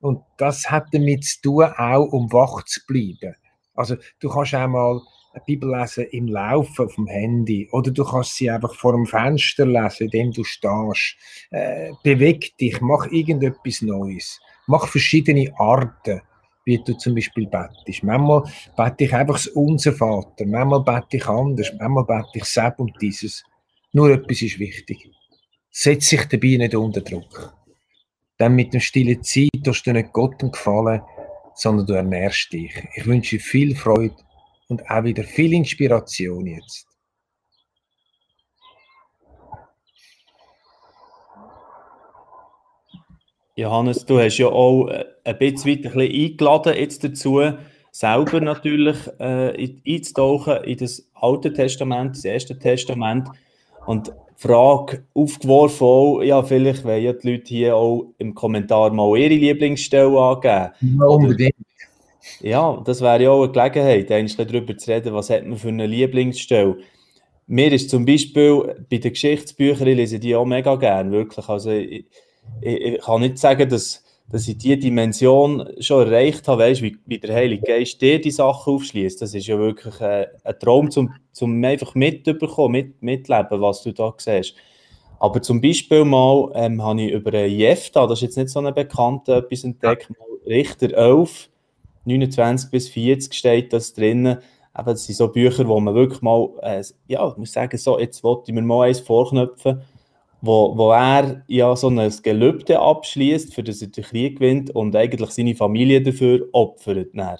Und 0.00 0.22
das 0.38 0.70
hat 0.70 0.86
damit 0.92 1.24
zu 1.24 1.40
tun, 1.42 1.64
auch 1.64 2.06
um 2.12 2.32
wach 2.32 2.64
zu 2.64 2.80
bleiben. 2.86 3.34
Also, 3.74 3.96
du 4.18 4.28
kannst 4.30 4.54
auch 4.54 4.66
mal 4.66 4.92
eine 4.92 5.02
Bibel 5.38 5.70
lesen 5.70 6.06
im 6.10 6.26
Laufen 6.26 6.86
auf 6.86 6.94
dem 6.96 7.06
Handy 7.06 7.68
oder 7.70 7.90
du 7.90 8.04
kannst 8.04 8.36
sie 8.36 8.50
einfach 8.50 8.74
vor 8.74 8.92
dem 8.92 9.06
Fenster 9.06 9.64
lesen, 9.64 10.04
indem 10.04 10.32
du 10.32 10.42
stehst. 10.42 11.16
Äh, 11.50 11.92
beweg 12.02 12.56
dich, 12.58 12.80
mach 12.80 13.06
irgendetwas 13.10 13.82
Neues. 13.82 14.40
Mach 14.66 14.88
verschiedene 14.88 15.52
Arten, 15.58 16.20
wie 16.64 16.78
du 16.78 16.94
zum 16.94 17.14
Beispiel 17.14 17.46
bettest. 17.46 18.02
Manchmal 18.02 18.42
bete 18.76 19.04
ich 19.04 19.14
einfach 19.14 19.40
Unser 19.54 19.92
Vater, 19.92 20.46
manchmal 20.46 20.82
bete 20.82 21.16
ich 21.18 21.26
anders, 21.26 21.72
manchmal 21.78 22.04
bete 22.04 22.38
ich 22.38 22.44
selbst 22.44 22.80
und 22.80 22.92
dieses. 23.00 23.44
Nur 23.92 24.10
etwas 24.10 24.42
ist 24.42 24.58
wichtig. 24.58 25.08
Setz 25.70 26.08
dich 26.08 26.24
dabei 26.26 26.56
nicht 26.56 26.74
unter 26.74 27.00
Druck. 27.00 27.54
Dann 28.36 28.54
mit 28.54 28.72
dem 28.72 28.80
stillen 28.80 29.22
Zeit 29.22 29.50
tust 29.64 29.86
du 29.86 29.92
nicht 29.92 30.12
Gott 30.12 30.38
gefallen, 30.38 31.02
sondern 31.54 31.86
du 31.86 31.92
ernährst 31.92 32.52
dich. 32.52 32.72
Ich 32.94 33.06
wünsche 33.06 33.36
dir 33.36 33.42
viel 33.42 33.76
Freude 33.76 34.16
und 34.70 34.88
auch 34.88 35.04
wieder 35.04 35.24
viel 35.24 35.52
Inspiration 35.52 36.46
jetzt. 36.46 36.86
Johannes, 43.56 44.06
du 44.06 44.18
hast 44.18 44.38
ja 44.38 44.46
auch 44.46 44.88
äh, 44.88 45.04
ein 45.24 45.38
bisschen, 45.38 45.70
ein 45.72 45.82
bisschen 45.82 46.00
eingeladen 46.00 46.76
jetzt 46.76 47.04
dazu, 47.04 47.42
selber 47.90 48.40
natürlich 48.40 48.96
äh, 49.18 49.74
einzutauchen 49.86 50.64
in 50.64 50.78
das 50.78 51.06
Alte 51.14 51.52
Testament, 51.52 52.16
das 52.16 52.24
Erste 52.24 52.58
Testament 52.58 53.28
und 53.86 54.06
die 54.08 54.12
Frage 54.36 55.04
aufgeworfen, 55.12 55.84
auch, 55.86 56.22
ja, 56.22 56.42
vielleicht 56.42 56.84
wollen 56.84 57.02
ja 57.02 57.12
die 57.12 57.32
Leute 57.32 57.48
hier 57.48 57.76
auch 57.76 58.14
im 58.16 58.34
Kommentar 58.34 58.90
mal 58.92 59.18
ihre 59.18 59.34
Lieblingsstelle 59.34 60.18
angeben. 60.18 60.72
Ja, 60.80 61.04
unbedingt. 61.06 61.56
Ja, 62.40 62.82
das 62.84 63.00
wäre 63.00 63.22
ja 63.22 63.30
auch 63.30 63.44
eine 63.44 63.52
Gelegenheit, 63.52 64.10
eigentlich 64.10 64.36
darüber 64.36 64.76
zu 64.76 64.90
reden, 64.90 65.14
was 65.14 65.30
hat 65.30 65.46
man 65.46 65.58
für 65.58 65.68
eine 65.68 65.86
Lieblingsstelle. 65.86 66.76
Mir 67.46 67.72
ist 67.72 67.90
zum 67.90 68.04
Beispiel 68.04 68.84
bei 68.88 68.98
den 68.98 69.12
Geschichtsbüchern, 69.12 69.88
ich 69.88 69.96
lese 69.96 70.18
die 70.18 70.36
auch 70.36 70.44
mega 70.44 70.76
gerne, 70.76 71.10
wirklich. 71.10 71.48
Also 71.48 71.70
ich, 71.70 72.06
ich, 72.60 72.80
ich 72.80 73.00
kann 73.00 73.22
nicht 73.22 73.38
sagen, 73.38 73.68
dass 73.68 74.04
dass 74.30 74.46
ich 74.46 74.56
diese 74.58 74.76
Dimension 74.76 75.68
schon 75.80 76.06
erreicht 76.06 76.46
habe, 76.46 76.62
weißt, 76.62 76.82
wie, 76.82 76.96
wie 77.06 77.18
der 77.18 77.34
Heilige 77.34 77.66
Geist 77.66 78.00
dir 78.00 78.20
die 78.20 78.30
Sachen 78.30 78.74
aufschließt. 78.74 79.20
Das 79.20 79.34
ist 79.34 79.46
ja 79.46 79.58
wirklich 79.58 80.00
äh, 80.00 80.28
ein 80.44 80.58
Traum, 80.58 80.90
zum, 80.90 81.12
zum 81.32 81.62
einfach 81.64 81.94
mitbekommen, 81.94 82.72
mit, 82.72 83.02
mitleben, 83.02 83.60
was 83.60 83.82
du 83.82 83.92
da 83.92 84.14
siehst. 84.16 84.54
Aber 85.18 85.42
zum 85.42 85.60
Beispiel 85.60 86.04
mal 86.04 86.50
ähm, 86.54 86.82
habe 86.82 87.02
ich 87.02 87.12
über 87.12 87.44
Jefta, 87.44 88.06
das 88.06 88.20
ist 88.20 88.22
jetzt 88.22 88.36
nicht 88.36 88.48
so 88.50 88.60
eine 88.60 88.72
bekannte, 88.72 89.34
etwas 89.34 89.64
entdeckt, 89.64 90.10
Richter 90.46 90.96
11, 90.96 91.49
29 92.10 92.70
bis 92.70 92.88
40 92.88 93.34
steht 93.34 93.72
das 93.72 93.94
drinnen. 93.94 94.38
Eben, 94.78 94.86
das 94.86 95.04
sind 95.04 95.16
so 95.16 95.28
Bücher, 95.28 95.66
wo 95.66 95.80
man 95.80 95.94
wirklich 95.94 96.22
mal, 96.22 96.50
äh, 96.62 96.82
ja, 97.08 97.28
ich 97.28 97.36
muss 97.36 97.52
sagen, 97.52 97.76
so, 97.76 97.98
jetzt 97.98 98.22
wollte 98.22 98.44
ich 98.50 98.54
mir 98.54 98.62
mal 98.62 98.88
eins 98.88 99.00
vorknöpfen, 99.00 99.82
wo, 100.40 100.76
wo 100.76 100.92
er 100.92 101.42
ja 101.48 101.74
so 101.76 101.88
ein 101.88 102.12
Gelübde 102.22 102.78
abschließt, 102.78 103.54
für 103.54 103.62
das 103.62 103.82
er 103.82 103.88
den 103.88 104.04
Krieg 104.04 104.38
gewinnt 104.38 104.70
und 104.70 104.94
eigentlich 104.96 105.30
seine 105.30 105.54
Familie 105.54 106.00
dafür 106.02 106.46
opfert. 106.52 107.08
Dann. 107.14 107.38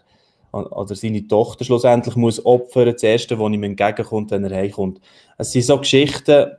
Oder 0.53 0.97
seine 0.97 1.27
Tochter 1.27 1.65
schlussendlich 1.65 2.17
muss 2.17 2.45
opfern, 2.45 2.93
das 2.93 3.03
Erste, 3.03 3.39
was 3.39 3.53
ihm 3.53 3.63
entgegenkommt, 3.63 4.33
wenn 4.33 4.45
er 4.45 4.57
heimkommt. 4.57 5.01
Es 5.39 5.53
sind 5.53 5.63
so 5.63 5.79
Geschichten, 5.79 6.51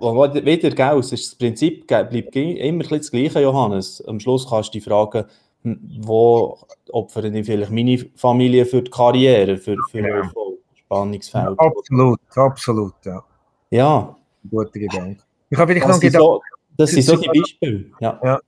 wo 0.00 0.14
wieder, 0.14 0.70
gell, 0.70 1.00
das 1.00 1.34
Prinzip 1.34 1.86
bleibt 1.86 2.36
immer 2.36 2.84
das 2.84 3.10
Gleiche, 3.10 3.40
Johannes. 3.40 4.02
Am 4.06 4.20
Schluss 4.20 4.48
kannst 4.48 4.70
du 4.70 4.78
dich 4.78 4.84
fragen, 4.84 5.24
wo 5.64 6.58
opfere 6.90 7.28
ich 7.28 7.46
vielleicht 7.46 7.70
meine 7.70 7.98
Familie 8.16 8.64
für 8.64 8.82
die 8.82 8.90
Karriere, 8.90 9.56
für, 9.56 9.76
für 9.90 10.00
ja. 10.00 10.30
Spannungsfeld? 10.74 11.58
Absolut, 11.58 12.20
absolut, 12.34 12.94
ja. 13.04 13.24
Ja. 13.70 14.16
Guter 14.48 14.78
Gedanke. 14.78 15.22
Ich 15.50 15.58
habe 15.58 15.72
vielleicht 15.72 15.88
noch 15.88 16.00
gedacht, 16.00 16.22
so, 16.22 16.40
das 16.76 16.90
sind 16.90 17.02
so 17.02 17.16
die 17.16 17.28
Beispiele. 17.34 17.90
Ja. 18.00 18.20
ja. 18.22 18.40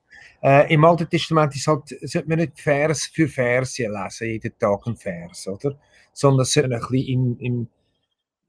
Äh, 0.43 0.73
Im 0.73 0.85
Alten 0.85 1.09
Testament 1.09 1.55
ist 1.55 1.67
halt, 1.67 1.89
sollte 1.89 2.29
man 2.29 2.39
nicht 2.39 2.59
Vers 2.59 3.11
für 3.13 3.29
Vers 3.29 3.77
lesen, 3.79 4.27
jeden 4.27 4.59
Tag 4.59 4.87
ein 4.87 4.97
Vers, 4.97 5.49
oder? 5.49 5.77
Sondern 6.13 6.43
es 6.43 6.53
sollte 6.53 6.75
ein 6.75 6.81
bisschen 6.81 7.09
im, 7.09 7.39
im, 7.39 7.69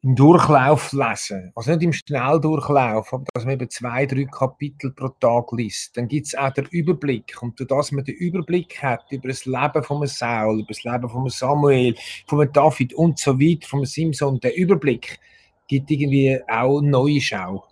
im 0.03 0.15
Durchlauf 0.15 0.91
lesen. 0.93 1.51
Also 1.55 1.71
nicht 1.71 1.83
im 1.83 1.93
Schnelldurchlauf, 1.93 3.13
aber 3.13 3.25
dass 3.33 3.45
man 3.45 3.53
eben 3.53 3.69
zwei, 3.69 4.05
drei 4.07 4.25
Kapitel 4.25 4.91
pro 4.91 5.09
Tag 5.09 5.51
liest. 5.51 5.95
Dann 5.95 6.07
gibt 6.07 6.27
es 6.27 6.35
auch 6.35 6.51
den 6.51 6.65
Überblick. 6.71 7.37
Und 7.41 7.59
dass 7.69 7.91
man 7.91 8.03
den 8.03 8.15
Überblick 8.15 8.81
hat 8.81 9.11
über 9.11 9.27
das 9.27 9.45
Leben 9.45 9.83
von 9.83 10.05
Saul, 10.07 10.59
über 10.59 10.73
das 10.73 10.83
Leben 10.83 11.07
von 11.07 11.29
Samuel, 11.29 11.95
von 12.25 12.51
David 12.51 12.93
und 12.95 13.19
so 13.19 13.39
weiter, 13.39 13.67
von 13.67 13.85
Simson, 13.85 14.39
der 14.39 14.57
Überblick 14.57 15.19
gibt 15.67 15.91
irgendwie 15.91 16.39
auch 16.49 16.81
neue 16.81 17.21
Schau. 17.21 17.63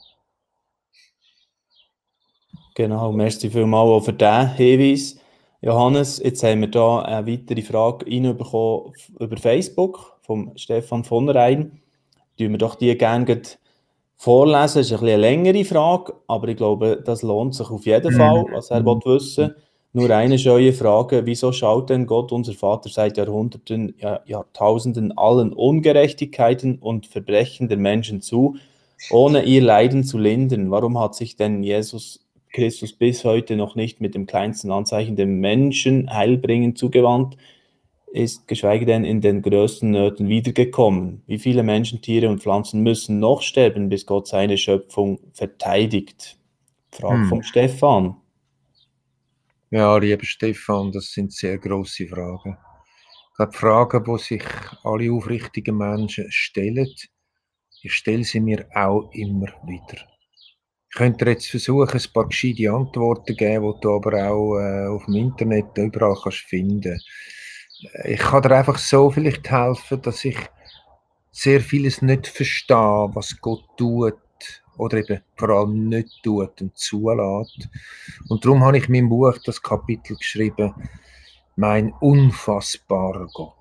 Genau, 2.75 3.11
merci 3.11 3.49
vielmals 3.49 3.89
auch 3.89 4.05
für 4.05 4.13
diesen 4.13 4.53
Hinweis. 4.53 5.19
Johannes, 5.61 6.21
jetzt 6.23 6.43
haben 6.43 6.61
wir 6.61 6.69
hier 6.71 7.05
eine 7.05 7.27
weitere 7.27 7.61
Frage 7.61 8.05
reinbekommen 8.05 8.93
über 9.19 9.35
Facebook 9.35 10.19
von 10.21 10.55
Stefan 10.55 11.03
von 11.03 11.27
Rhein. 11.27 11.81
Tun 12.39 12.51
wir 12.51 12.57
doch 12.57 12.75
die 12.75 12.97
gerne 12.97 13.25
vorlesen. 14.15 14.55
Das 14.55 14.75
ist 14.77 14.93
ein 14.93 14.99
eine 14.99 15.17
längere 15.17 15.65
Frage, 15.65 16.13
aber 16.27 16.47
ich 16.47 16.55
glaube, 16.55 17.01
das 17.03 17.21
lohnt 17.21 17.53
sich 17.53 17.69
auf 17.69 17.85
jeden 17.85 18.13
Fall, 18.13 18.43
mhm. 18.43 18.53
was 18.53 18.71
er 18.71 18.79
mhm. 18.79 19.01
wissen 19.03 19.55
Nur 19.91 20.09
eine 20.11 20.39
scheue 20.39 20.71
Frage, 20.71 21.25
wieso 21.25 21.51
schaut 21.51 21.89
denn 21.89 22.05
Gott, 22.05 22.31
unser 22.31 22.53
Vater, 22.53 22.87
seit 22.87 23.17
Jahrhunderten, 23.17 23.93
Jahrtausenden 24.25 25.17
allen 25.17 25.51
Ungerechtigkeiten 25.51 26.77
und 26.79 27.07
Verbrechen 27.07 27.67
der 27.67 27.77
Menschen 27.77 28.21
zu, 28.21 28.55
ohne 29.11 29.43
ihr 29.43 29.61
Leiden 29.61 30.05
zu 30.05 30.17
lindern? 30.17 30.71
Warum 30.71 30.97
hat 30.97 31.15
sich 31.15 31.35
denn 31.35 31.61
Jesus 31.61 32.25
Christus 32.53 32.93
bis 32.93 33.25
heute 33.25 33.57
noch 33.57 33.75
nicht 33.75 33.99
mit 33.99 34.15
dem 34.15 34.27
kleinsten 34.27 34.71
Anzeichen 34.71 35.17
dem 35.17 35.41
Menschen 35.41 36.09
heilbringend 36.09 36.77
zugewandt 36.77 37.35
ist, 38.11 38.47
geschweige 38.47 38.85
denn 38.85 39.03
in 39.03 39.21
den 39.21 39.41
größten 39.41 39.91
Nöten 39.91 40.27
wiedergekommen. 40.27 41.23
Wie 41.27 41.39
viele 41.39 41.63
Menschen, 41.63 42.01
Tiere 42.01 42.29
und 42.29 42.41
Pflanzen 42.41 42.81
müssen 42.81 43.19
noch 43.19 43.41
sterben, 43.41 43.89
bis 43.89 44.05
Gott 44.05 44.27
seine 44.27 44.57
Schöpfung 44.57 45.19
verteidigt? 45.33 46.37
Frage 46.91 47.21
hm. 47.21 47.29
von 47.29 47.43
Stefan. 47.43 48.15
Ja, 49.69 49.97
lieber 49.97 50.25
Stefan, 50.25 50.91
das 50.91 51.11
sind 51.11 51.31
sehr 51.31 51.59
große 51.59 52.07
Fragen. 52.07 52.57
Ich 53.31 53.35
glaube, 53.37 53.53
Fragen, 53.53 54.03
die 54.03 54.17
sich 54.17 54.43
alle 54.83 55.11
aufrichtigen 55.11 55.77
Menschen 55.77 56.31
stellen. 56.31 56.91
Ich 57.81 57.93
stelle 57.93 58.23
sie 58.23 58.39
mir 58.39 58.65
auch 58.73 59.09
immer 59.13 59.47
wieder. 59.65 60.01
Ich 60.91 60.97
könnte 60.97 61.29
jetzt 61.29 61.47
versuchen, 61.47 61.87
ein 61.87 62.13
paar 62.13 62.27
gescheite 62.27 62.73
Antworten 62.73 63.27
zu 63.27 63.35
geben, 63.35 63.73
die 63.75 63.81
du 63.81 63.93
aber 63.93 64.31
auch 64.31 64.57
äh, 64.57 64.87
auf 64.87 65.05
dem 65.05 65.15
Internet 65.15 65.77
überall 65.77 66.17
kannst 66.21 66.39
finden 66.39 66.99
Ich 68.05 68.19
kann 68.19 68.41
dir 68.41 68.55
einfach 68.55 68.77
so 68.77 69.09
vielleicht 69.09 69.49
helfen, 69.49 70.01
dass 70.01 70.25
ich 70.25 70.37
sehr 71.31 71.61
vieles 71.61 72.01
nicht 72.01 72.27
verstehe, 72.27 73.09
was 73.13 73.39
Gott 73.39 73.63
tut 73.77 74.17
oder 74.77 74.97
eben 74.97 75.21
vor 75.35 75.49
allem 75.49 75.89
nicht 75.89 76.23
tut 76.23 76.61
und 76.61 76.77
zulässt. 76.77 77.69
Und 78.29 78.43
darum 78.43 78.63
habe 78.63 78.77
ich 78.77 78.87
in 78.87 78.93
meinem 78.93 79.09
Buch 79.09 79.37
das 79.45 79.61
Kapitel 79.61 80.17
geschrieben, 80.17 80.73
mein 81.55 81.93
unfassbarer 81.99 83.27
Gott. 83.33 83.55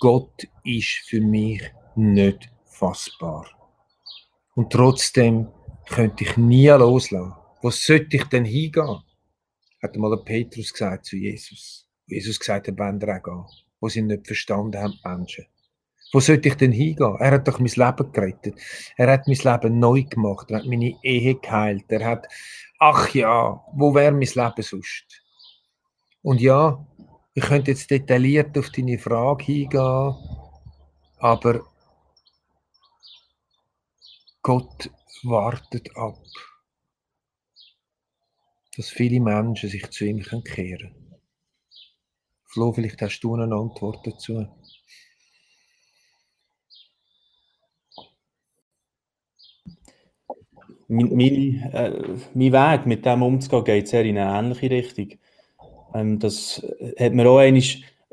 Gott 0.00 0.48
ist 0.64 1.02
für 1.06 1.20
mich 1.20 1.62
nicht 1.94 2.50
fassbar. 2.66 3.46
Und 4.54 4.72
trotzdem 4.72 5.48
könnte 5.88 6.24
ich 6.24 6.36
nie 6.36 6.68
loslassen. 6.68 7.34
Wo 7.62 7.70
sollte 7.70 8.16
ich 8.16 8.24
denn 8.24 8.44
hingehen? 8.44 9.02
Hat 9.82 9.96
mal 9.96 10.10
der 10.10 10.24
Petrus 10.24 10.72
gesagt 10.72 11.06
zu 11.06 11.16
Jesus. 11.16 11.86
Jesus 12.06 12.38
gesagt 12.38 12.68
er 12.68 12.74
auch 12.74 13.22
gehen, 13.22 13.44
wo 13.84 13.90
sie 13.90 14.00
nicht 14.00 14.26
verstanden 14.26 14.80
haben, 14.80 14.98
Menschen. 15.04 15.44
Wo 16.10 16.18
sollte 16.18 16.48
ich 16.48 16.54
denn 16.54 16.72
hingehen? 16.72 17.16
Er 17.18 17.32
hat 17.32 17.46
doch 17.46 17.58
mein 17.58 17.68
Leben 17.68 18.12
gerettet. 18.12 18.58
Er 18.96 19.12
hat 19.12 19.28
mein 19.28 19.36
Leben 19.36 19.78
neu 19.78 20.04
gemacht. 20.04 20.50
Er 20.50 20.60
hat 20.60 20.64
meine 20.64 20.94
Ehe 21.02 21.34
geheilt. 21.34 21.84
Er 21.88 22.02
hat, 22.02 22.26
ach 22.78 23.10
ja, 23.14 23.62
wo 23.74 23.94
wäre 23.94 24.10
mein 24.10 24.20
Leben 24.22 24.62
sonst? 24.62 25.22
Und 26.22 26.40
ja, 26.40 26.86
ich 27.34 27.44
könnte 27.44 27.72
jetzt 27.72 27.90
detailliert 27.90 28.56
auf 28.56 28.70
deine 28.70 28.98
Frage 28.98 29.44
hingehen, 29.44 30.14
aber 31.18 31.66
Gott 34.40 34.90
wartet 35.24 35.94
ab, 35.94 36.16
dass 38.78 38.88
viele 38.88 39.20
Menschen 39.20 39.68
sich 39.68 39.90
zu 39.90 40.06
ihm 40.06 40.22
kehren 40.22 40.42
können. 40.42 41.03
Flo, 42.54 42.72
vielleicht 42.72 43.02
hast 43.02 43.18
du 43.18 43.34
eine 43.34 43.52
Antwort 43.52 44.06
dazu. 44.06 44.46
Mein, 50.86 51.16
mein, 51.16 51.72
äh, 51.72 52.16
mein 52.32 52.52
Weg, 52.52 52.86
mit 52.86 53.04
dem 53.04 53.24
umzugehen, 53.24 53.64
geht 53.64 53.88
sehr 53.88 54.04
in 54.04 54.18
eine 54.18 54.38
ähnliche 54.38 54.70
Richtung. 54.70 55.18
Ähm, 55.94 56.20
das 56.20 56.64
hat 56.96 57.12
mir 57.12 57.28
auch 57.28 57.38
einmal 57.38 57.60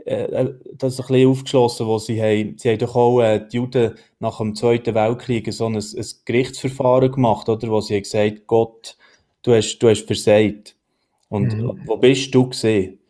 äh, 0.08 0.24
äh, 0.24 0.56
das 0.74 1.00
ein 1.00 1.06
bisschen 1.06 1.30
aufgeschlossen, 1.30 1.86
wo 1.86 2.00
sie 2.00 2.20
haben, 2.20 2.58
sie 2.58 2.72
haben 2.72 2.80
doch 2.80 2.96
auch 2.96 3.22
äh, 3.22 3.48
die 3.48 3.58
Juden 3.58 3.94
nach 4.18 4.40
dem 4.40 4.56
Zweiten 4.56 4.96
Weltkrieg 4.96 5.54
so 5.54 5.68
ein, 5.68 5.76
ein 5.76 6.06
Gerichtsverfahren 6.26 7.12
gemacht, 7.12 7.48
oder, 7.48 7.68
wo 7.68 7.80
sie 7.80 7.94
haben 7.94 8.02
gesagt, 8.02 8.48
Gott, 8.48 8.98
du 9.44 9.54
hast, 9.54 9.78
du 9.78 9.88
hast 9.88 10.08
versagt. 10.08 10.76
Und 11.30 11.56
mhm. 11.56 11.80
wo 11.86 11.98
bist 11.98 12.34
du 12.34 12.50
gesehen? 12.50 13.01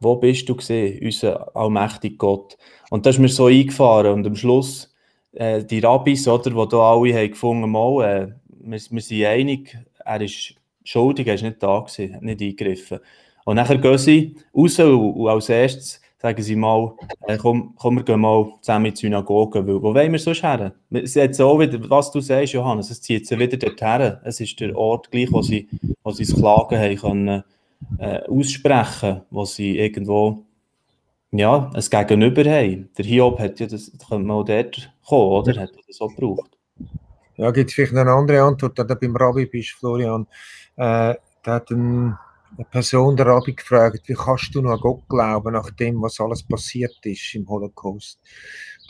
Wo 0.00 0.16
bist 0.16 0.48
du 0.48 0.56
gesehen, 0.56 0.98
unser 1.02 1.54
allmächtiger 1.54 2.16
Gott? 2.16 2.56
Und 2.90 3.06
das 3.06 3.16
ist 3.16 3.20
mir 3.20 3.28
so 3.28 3.46
eingefahren 3.46 4.12
und 4.14 4.26
am 4.26 4.34
Schluss 4.34 4.94
äh, 5.32 5.62
die 5.62 5.80
Rabbis, 5.80 6.26
oder, 6.26 6.66
da 6.66 6.92
alle 6.92 7.14
haben 7.14 7.30
gefunden, 7.30 7.70
mal, 7.70 8.04
äh, 8.04 8.28
wir, 8.48 8.80
wir 8.90 9.02
sind 9.02 9.24
einig, 9.24 9.76
er 10.04 10.20
ist 10.20 10.54
schuldig, 10.84 11.26
er 11.26 11.34
ist 11.34 11.42
nicht 11.42 11.62
da 11.62 11.80
gewesen, 11.80 12.18
nicht 12.20 12.40
eingegriffen. 12.40 12.98
Und 13.44 13.56
nachher 13.56 13.78
gehen 13.78 13.98
sie 13.98 14.36
raus 14.54 14.78
und 14.78 15.28
als 15.28 15.48
erstes 15.48 16.00
sagen 16.20 16.42
sie 16.42 16.56
mal, 16.56 16.94
äh, 17.26 17.38
komm, 17.38 17.74
komm, 17.76 17.96
wir 17.96 18.04
gehen 18.04 18.20
mal 18.20 18.52
zusammen 18.60 18.86
in 18.86 18.94
die 18.94 19.00
Synagoge, 19.00 19.66
weil, 19.66 19.82
wo 19.82 19.94
wollen 19.94 20.12
wir 20.12 20.18
sonst 20.18 20.42
her? 20.42 20.74
Es 20.90 21.16
hat 21.16 21.34
so 21.34 21.58
wieder, 21.58 21.78
was 21.88 22.10
du 22.10 22.20
sagst, 22.20 22.52
Johannes, 22.52 22.90
es 22.90 23.00
zieht 23.00 23.26
sie 23.26 23.38
wieder 23.38 23.56
dorthin. 23.56 24.18
Es 24.24 24.38
ist 24.40 24.60
der 24.60 24.76
Ort 24.76 25.10
gleich, 25.10 25.32
wo 25.32 25.40
sie, 25.40 25.68
wo 26.02 26.10
sie 26.10 26.26
das 26.26 26.34
Klagen 26.34 26.78
haben 26.78 26.96
können, 26.96 27.44
äh, 27.98 28.20
aussprechen, 28.28 29.22
wo 29.30 29.44
sie 29.44 29.78
irgendwo 29.78 30.44
ja, 31.32 31.70
ein 31.72 32.06
Gegenüber 32.08 32.44
haben. 32.44 32.90
Der 32.96 33.04
Hiob 33.04 33.38
hat 33.38 33.60
ja 33.60 33.66
das, 33.66 33.90
könnte 34.08 34.26
man 34.26 34.36
auch 34.38 34.44
dort 34.44 34.92
kommen, 35.06 35.30
oder? 35.30 35.60
Hat 35.60 35.70
das 35.86 36.00
auch 36.00 36.08
gebraucht. 36.08 36.56
Ja, 37.36 37.50
gibt 37.52 37.70
es 37.70 37.74
vielleicht 37.74 37.94
eine 37.94 38.10
andere 38.10 38.42
Antwort, 38.42 38.78
da 38.78 38.84
du 38.84 38.96
beim 38.96 39.16
Rabbi 39.16 39.46
bist, 39.46 39.70
Florian. 39.70 40.26
Äh, 40.76 41.14
der 41.44 41.54
hat 41.54 41.70
ein 41.70 42.18
eine 42.56 42.64
Person 42.66 43.16
der 43.16 43.26
Rabbi 43.26 43.54
gefragt, 43.54 44.08
wie 44.08 44.14
kannst 44.14 44.54
du 44.54 44.60
noch 44.60 44.72
an 44.72 44.80
Gott 44.80 45.08
glauben, 45.08 45.52
nach 45.52 45.70
dem, 45.70 46.02
was 46.02 46.20
alles 46.20 46.42
passiert 46.42 46.98
ist 47.04 47.34
im 47.34 47.48
Holocaust? 47.48 48.18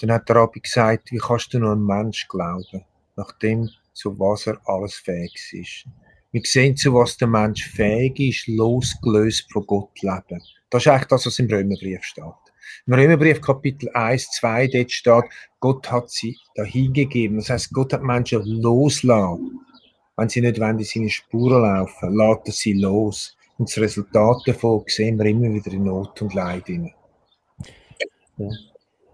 Dann 0.00 0.12
hat 0.12 0.29
der 0.29 0.37
Rabbi 0.37 0.61
gesagt, 0.61 1.11
wie 1.12 1.18
kannst 1.18 1.53
du 1.53 1.59
noch 1.59 1.70
an 1.70 1.79
einen 1.79 1.87
Mensch 1.87 2.26
glauben, 2.29 2.85
nach 3.16 3.33
dem, 3.33 3.68
zu 3.92 4.18
was 4.18 4.46
er 4.46 4.59
alles 4.64 4.94
fähig 4.94 5.35
ist? 5.53 5.87
Wir 6.32 6.42
sehen, 6.44 6.76
zu 6.76 6.94
was 6.94 7.16
der 7.16 7.28
Mensch 7.28 7.66
fähig 7.70 8.20
ist, 8.20 8.46
losgelöst 8.46 9.50
von 9.52 9.66
Gott 9.66 10.00
leben. 10.00 10.40
Das 10.70 10.82
ist 10.82 10.86
eigentlich 10.86 11.08
das, 11.08 11.26
was 11.26 11.38
im 11.40 11.50
Römerbrief 11.50 12.04
steht. 12.04 12.24
Im 12.86 12.94
Römerbrief 12.94 13.40
Kapitel 13.40 13.88
1, 13.94 14.30
2, 14.38 14.68
dort 14.68 14.92
steht, 14.92 15.24
Gott 15.58 15.90
hat 15.90 16.10
sie 16.10 16.36
dahingegeben. 16.54 17.38
Das 17.38 17.50
heißt, 17.50 17.72
Gott 17.72 17.92
hat 17.92 18.02
Menschen 18.02 18.44
loslassen. 18.44 19.60
Wenn 20.16 20.28
sie 20.28 20.40
nicht 20.40 20.60
wollen, 20.60 20.78
in 20.78 20.84
seine 20.84 21.10
Spuren 21.10 21.62
laufen, 21.62 22.16
lässt 22.16 22.46
er 22.46 22.52
sie 22.52 22.74
los. 22.74 23.36
Und 23.58 23.68
das 23.68 23.78
Resultat 23.78 24.36
davon 24.46 24.84
sehen 24.86 25.18
wir 25.18 25.26
immer 25.26 25.52
wieder 25.52 25.72
in 25.72 25.84
Not 25.84 26.22
und 26.22 26.32
Leid. 26.34 26.68
Ja. 26.68 28.48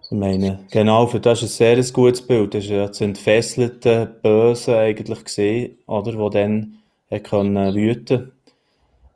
Ich 0.09 0.17
meine, 0.17 0.65
genau, 0.71 1.07
für 1.07 1.19
das 1.19 1.43
ist 1.43 1.61
ein 1.61 1.77
sehr 1.77 1.93
gutes 1.93 2.25
Bild. 2.25 2.55
Das 2.55 2.65
ist 2.65 2.71
ja 2.71 2.87
das 2.87 3.01
entfesselte 3.01 4.19
Böse 4.23 4.77
eigentlich 4.77 5.25
gesehen, 5.25 5.79
oder, 5.87 6.17
wo 6.17 6.29
dann 6.29 6.79
können 7.23 7.75
wüten 7.75 8.33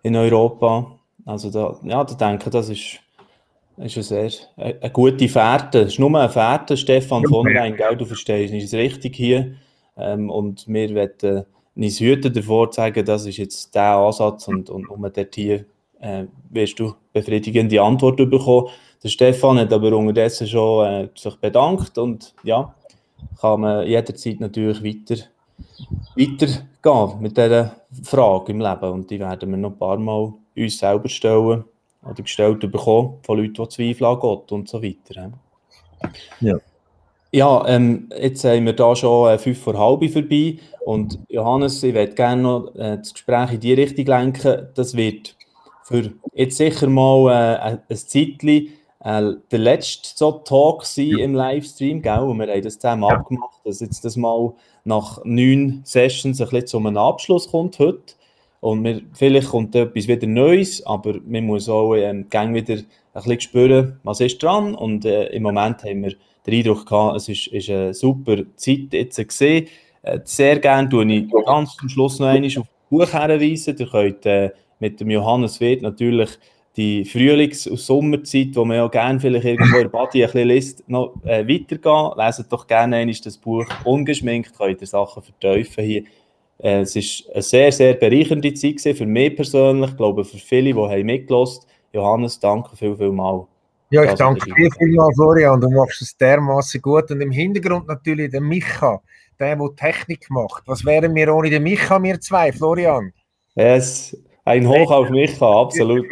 in 0.02 0.16
Europa. 0.16 0.98
Also 1.26 1.50
da, 1.50 1.78
ja, 1.84 2.04
da 2.04 2.14
denke 2.14 2.44
ich, 2.46 2.50
das 2.50 2.68
ist, 2.68 3.00
ist 3.76 3.96
eine 3.96 4.28
sehr 4.28 4.30
eine 4.56 4.90
gute 4.90 5.28
Fährte. 5.28 5.80
Es 5.82 5.92
ist 5.92 5.98
nur 5.98 6.18
eine 6.18 6.28
Fährte, 6.28 6.76
Stefan 6.76 7.24
von 7.26 7.46
Rhein, 7.46 7.76
gell, 7.76 7.96
du 7.96 8.04
verstehst, 8.04 8.52
ist 8.54 8.74
richtig 8.74 9.16
hier. 9.16 9.54
Ähm, 9.96 10.30
und 10.30 10.66
wir 10.66 10.94
werden 10.94 11.44
uns 11.76 12.00
hüten 12.00 12.32
davor 12.32 12.72
sagen, 12.72 13.04
das 13.04 13.26
ist 13.26 13.36
jetzt 13.36 13.74
der 13.74 13.96
Ansatz 13.96 14.48
und, 14.48 14.70
und, 14.70 14.86
und 14.86 15.16
dort 15.16 15.34
hier 15.34 15.64
äh, 16.00 16.24
wirst 16.50 16.78
du 16.78 16.94
befriedigende 17.12 17.80
Antwort 17.80 18.16
bekommen. 18.16 18.68
Der 19.02 19.08
Stefan 19.08 19.58
hat 19.58 19.72
aber 19.72 19.96
unterdessen 19.96 20.46
schon 20.46 20.86
äh, 20.86 21.08
sich 21.14 21.36
bedankt 21.36 21.96
und 21.98 22.34
ja, 22.42 22.74
kann 23.40 23.60
man 23.60 23.86
jederzeit 23.86 24.40
natürlich 24.40 24.82
weiter, 24.82 25.22
weitergehen 26.16 27.20
mit 27.20 27.36
dieser 27.36 27.76
Frage 28.02 28.52
im 28.52 28.60
Leben. 28.60 28.90
Und 28.90 29.10
die 29.10 29.20
werden 29.20 29.50
wir 29.50 29.56
noch 29.56 29.72
ein 29.72 29.78
paar 29.78 29.98
Mal 29.98 30.32
uns 30.56 30.78
selber 30.78 31.08
stellen 31.08 31.64
oder 32.02 32.22
gestellt 32.22 32.60
bekommen 32.60 33.18
von 33.22 33.38
Leuten, 33.38 33.54
die 33.54 33.68
Zweifel 33.68 34.04
an 34.04 34.18
Gott 34.18 34.50
und 34.52 34.68
so 34.68 34.82
weiter. 34.82 35.32
Ja. 36.40 36.56
Ja, 37.32 37.64
ähm, 37.68 38.08
jetzt 38.20 38.44
haben 38.44 38.66
wir 38.66 38.72
da 38.72 38.96
schon 38.96 39.28
äh, 39.28 39.38
fünf 39.38 39.60
vor 39.60 39.78
halb 39.78 40.10
vorbei 40.10 40.58
und 40.84 41.20
Johannes, 41.28 41.80
ich 41.84 41.94
würde 41.94 42.12
gerne 42.12 42.42
noch 42.42 42.74
äh, 42.74 42.96
das 42.96 43.12
Gespräch 43.12 43.52
in 43.52 43.60
die 43.60 43.74
Richtung 43.74 44.06
lenken. 44.06 44.68
Das 44.74 44.96
wird 44.96 45.36
für 45.84 46.12
jetzt 46.34 46.56
sicher 46.56 46.88
mal 46.88 47.30
äh, 47.30 47.58
ein 47.60 47.96
Zeitchen 47.96 48.70
äh, 49.02 49.32
der 49.50 49.58
letzte 49.58 50.10
so 50.16 50.32
Talk 50.32 50.84
ja. 50.96 51.18
im 51.18 51.34
Livestream, 51.34 52.02
gell? 52.02 52.18
Und 52.18 52.38
wir 52.38 52.48
haben 52.48 52.62
das 52.62 52.80
zusammen 52.80 53.04
ja. 53.04 53.10
abgemacht, 53.10 53.60
dass 53.64 53.78
jetzt 53.78 54.04
das 54.04 54.16
mal 54.16 54.52
nach 54.84 55.20
neun 55.24 55.82
Sessions 55.84 56.40
ein 56.40 56.48
bisschen 56.48 56.66
zu 56.66 56.78
einem 56.78 56.96
Abschluss 56.96 57.50
kommt 57.50 57.78
heute. 57.78 58.14
Und 58.60 58.84
wir, 58.84 59.00
vielleicht 59.14 59.48
kommt 59.48 59.74
etwas 59.74 60.06
wieder 60.06 60.26
Neues, 60.26 60.84
aber 60.84 61.18
man 61.26 61.46
muss 61.46 61.68
auch 61.68 61.94
ähm, 61.94 62.28
gang 62.28 62.54
wieder 62.54 62.74
ein 62.74 62.86
bisschen 63.14 63.40
spüren, 63.40 64.00
was 64.02 64.20
ist 64.20 64.42
dran. 64.42 64.74
Und 64.74 65.04
äh, 65.04 65.26
im 65.28 65.42
Moment 65.42 65.82
haben 65.84 66.02
wir 66.02 66.14
den 66.46 66.54
Eindruck 66.54 66.86
gehabt, 66.86 67.16
es 67.16 67.28
ist, 67.28 67.46
ist 67.48 67.70
eine 67.70 67.94
super 67.94 68.36
Zeit 68.56 68.92
jetzt 68.92 69.16
gesehen. 69.16 69.68
Äh, 70.02 70.20
sehr 70.24 70.58
gerne 70.58 70.88
tue 70.88 71.10
ich 71.10 71.30
ganz 71.46 71.74
zum 71.76 71.88
Schluss 71.88 72.18
noch 72.18 72.28
einmal 72.28 72.48
auf 72.48 72.54
das 72.54 72.90
Buch 72.90 73.20
hinweisen. 73.20 73.76
Ihr 73.78 73.86
könnt 73.86 74.26
äh, 74.26 74.50
mit 74.78 75.00
dem 75.00 75.10
Johannes 75.10 75.60
Wirth 75.60 75.82
natürlich 75.82 76.30
die 76.76 77.04
Frühlings- 77.04 77.66
und 77.66 77.78
Sommerzeit, 77.78 78.54
wo 78.54 78.64
man 78.64 78.76
ja 78.76 78.88
gerne 78.88 79.18
vielleicht 79.20 79.44
irgendwo 79.44 79.76
in 79.76 79.82
der 79.82 79.88
Body 79.88 80.24
ein 80.24 80.30
bisschen 80.30 80.48
liest, 80.48 80.88
noch 80.88 81.14
äh, 81.24 81.46
weitergehen. 81.46 82.12
Leset 82.16 82.52
doch 82.52 82.66
gerne 82.66 82.96
einmal 82.96 83.14
das 83.24 83.36
Buch 83.36 83.66
ungeschminkt, 83.84 84.56
könnt 84.56 84.80
ihr 84.80 84.86
Sachen 84.86 85.22
verteufeln 85.22 85.86
hier. 85.86 86.04
Äh, 86.58 86.80
es 86.80 86.94
war 86.94 87.34
eine 87.34 87.42
sehr, 87.42 87.72
sehr 87.72 87.94
bereichernde 87.94 88.54
Zeit 88.54 88.96
für 88.96 89.06
mich 89.06 89.34
persönlich, 89.34 89.90
ich 89.90 89.96
glaube 89.96 90.24
für 90.24 90.38
viele, 90.38 90.72
die 90.72 90.78
haben 90.78 91.06
mitgelassen 91.06 91.64
Johannes, 91.92 92.38
danke 92.38 92.76
viel, 92.76 92.96
viel 92.96 93.10
mal. 93.10 93.46
Ja, 93.90 94.04
ich 94.04 94.14
danke 94.14 94.54
dir 94.54 94.70
vielmals, 94.78 95.16
Florian. 95.16 95.60
Du 95.60 95.68
machst 95.68 96.00
es 96.00 96.16
dermaßen 96.16 96.80
gut. 96.80 97.10
Und 97.10 97.20
im 97.20 97.32
Hintergrund 97.32 97.88
natürlich 97.88 98.30
der 98.30 98.40
Micha, 98.40 99.00
der, 99.40 99.56
der 99.56 99.74
Technik 99.74 100.30
macht. 100.30 100.62
Was 100.66 100.84
wären 100.84 101.14
wir 101.16 101.34
ohne 101.34 101.50
den 101.50 101.64
Micha, 101.64 102.00
wir 102.00 102.20
zwei, 102.20 102.52
Florian? 102.52 103.12
Yes. 103.56 104.16
Ein 104.44 104.68
Hoch 104.68 104.92
auf 104.92 105.10
Micha, 105.10 105.60
absolut. 105.60 106.06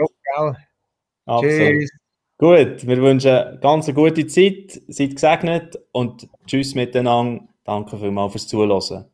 Absolut. 1.27 1.53
Tschüss. 1.53 1.91
Gut, 2.39 2.87
wir 2.87 2.97
wünschen 2.99 3.59
ganz 3.61 3.87
eine 3.87 3.95
gute 3.95 4.27
Zeit, 4.27 4.81
seid 4.87 5.17
gesegnet 5.17 5.77
und 5.93 6.29
tschüss 6.47 6.75
miteinander. 6.75 7.45
Danke 7.65 7.99
vielmals 7.99 8.33
fürs 8.33 8.47
Zuhören. 8.47 9.11